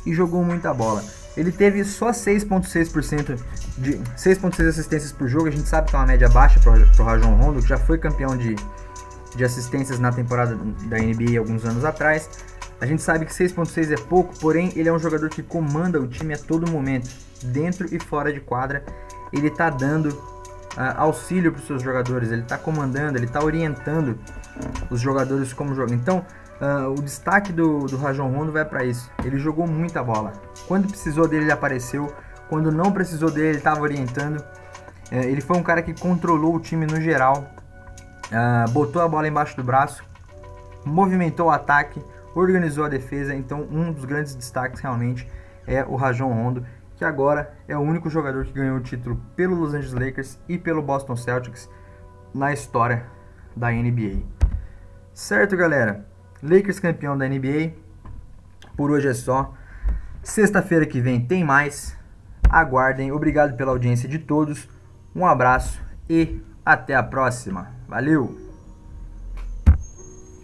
e 0.05 0.13
jogou 0.13 0.43
muita 0.43 0.73
bola. 0.73 1.03
Ele 1.35 1.51
teve 1.51 1.83
só 1.83 2.11
6.6% 2.11 3.39
de 3.77 3.93
6.6 4.17 4.67
assistências 4.67 5.11
por 5.11 5.27
jogo. 5.27 5.47
A 5.47 5.51
gente 5.51 5.67
sabe 5.67 5.89
que 5.89 5.95
é 5.95 5.99
uma 5.99 6.05
média 6.05 6.29
baixa 6.29 6.59
para 6.59 6.73
o 6.73 7.05
Rajon 7.05 7.33
Rondo, 7.35 7.61
que 7.61 7.69
já 7.69 7.77
foi 7.77 7.97
campeão 7.97 8.37
de, 8.37 8.55
de 9.35 9.43
assistências 9.43 9.99
na 9.99 10.11
temporada 10.11 10.55
da 10.55 10.97
NBA 10.97 11.39
alguns 11.39 11.65
anos 11.65 11.83
atrás. 11.85 12.29
A 12.81 12.85
gente 12.85 13.01
sabe 13.01 13.25
que 13.25 13.31
6.6 13.31 13.91
é 13.91 13.97
pouco, 13.97 14.37
porém 14.39 14.71
ele 14.75 14.89
é 14.89 14.93
um 14.93 14.99
jogador 14.99 15.29
que 15.29 15.41
comanda 15.41 15.99
o 15.99 16.07
time 16.07 16.33
a 16.33 16.37
todo 16.37 16.69
momento, 16.69 17.09
dentro 17.43 17.93
e 17.93 17.99
fora 17.99 18.31
de 18.31 18.39
quadra. 18.39 18.83
Ele 19.31 19.47
está 19.47 19.69
dando 19.69 20.09
uh, 20.09 20.97
auxílio 20.97 21.51
para 21.51 21.59
os 21.59 21.67
seus 21.67 21.81
jogadores, 21.81 22.31
ele 22.31 22.41
está 22.41 22.57
comandando, 22.57 23.17
ele 23.17 23.25
está 23.25 23.43
orientando 23.43 24.17
os 24.89 24.99
jogadores 24.99 25.53
como 25.53 25.73
jogam. 25.73 25.95
Então, 25.95 26.25
Uh, 26.63 26.91
o 26.91 27.01
destaque 27.01 27.51
do, 27.51 27.79
do 27.87 27.97
Rajon 27.97 28.29
Rondo 28.29 28.51
vai 28.51 28.63
para 28.63 28.85
isso. 28.85 29.11
Ele 29.25 29.37
jogou 29.37 29.67
muita 29.67 30.01
bola. 30.01 30.31
Quando 30.65 30.87
precisou 30.87 31.27
dele, 31.27 31.45
ele 31.45 31.51
apareceu. 31.51 32.13
Quando 32.47 32.71
não 32.71 32.91
precisou 32.91 33.29
dele, 33.29 33.47
ele 33.49 33.57
estava 33.57 33.81
orientando. 33.81 34.37
Uh, 34.37 35.25
ele 35.25 35.41
foi 35.41 35.57
um 35.57 35.63
cara 35.63 35.81
que 35.81 35.93
controlou 35.93 36.55
o 36.55 36.59
time 36.59 36.85
no 36.85 37.01
geral. 37.01 37.51
Uh, 38.27 38.69
botou 38.71 39.01
a 39.01 39.07
bola 39.09 39.27
embaixo 39.27 39.57
do 39.57 39.63
braço. 39.63 40.03
Movimentou 40.85 41.47
o 41.47 41.51
ataque. 41.51 42.01
Organizou 42.35 42.85
a 42.85 42.89
defesa. 42.89 43.35
Então, 43.35 43.67
um 43.69 43.91
dos 43.91 44.05
grandes 44.05 44.35
destaques 44.35 44.81
realmente 44.81 45.27
é 45.67 45.83
o 45.83 45.95
Rajon 45.95 46.33
Rondo. 46.33 46.65
Que 46.95 47.05
agora 47.05 47.53
é 47.67 47.75
o 47.75 47.81
único 47.81 48.09
jogador 48.09 48.45
que 48.45 48.53
ganhou 48.53 48.77
o 48.77 48.81
título 48.81 49.19
pelo 49.35 49.55
Los 49.55 49.73
Angeles 49.73 49.93
Lakers 49.93 50.39
e 50.47 50.57
pelo 50.57 50.81
Boston 50.81 51.15
Celtics 51.15 51.69
na 52.33 52.53
história 52.53 53.05
da 53.55 53.71
NBA. 53.71 54.21
Certo, 55.13 55.57
galera? 55.57 56.05
Lakers 56.41 56.79
campeão 56.79 57.17
da 57.17 57.27
NBA. 57.27 57.73
Por 58.75 58.91
hoje 58.91 59.07
é 59.07 59.13
só. 59.13 59.53
Sexta-feira 60.21 60.85
que 60.85 61.01
vem 61.01 61.25
tem 61.25 61.43
mais. 61.43 61.97
Aguardem. 62.49 63.11
Obrigado 63.11 63.55
pela 63.55 63.71
audiência 63.71 64.07
de 64.07 64.19
todos. 64.19 64.67
Um 65.15 65.25
abraço 65.25 65.81
e 66.09 66.41
até 66.65 66.95
a 66.95 67.03
próxima. 67.03 67.71
Valeu! 67.87 68.42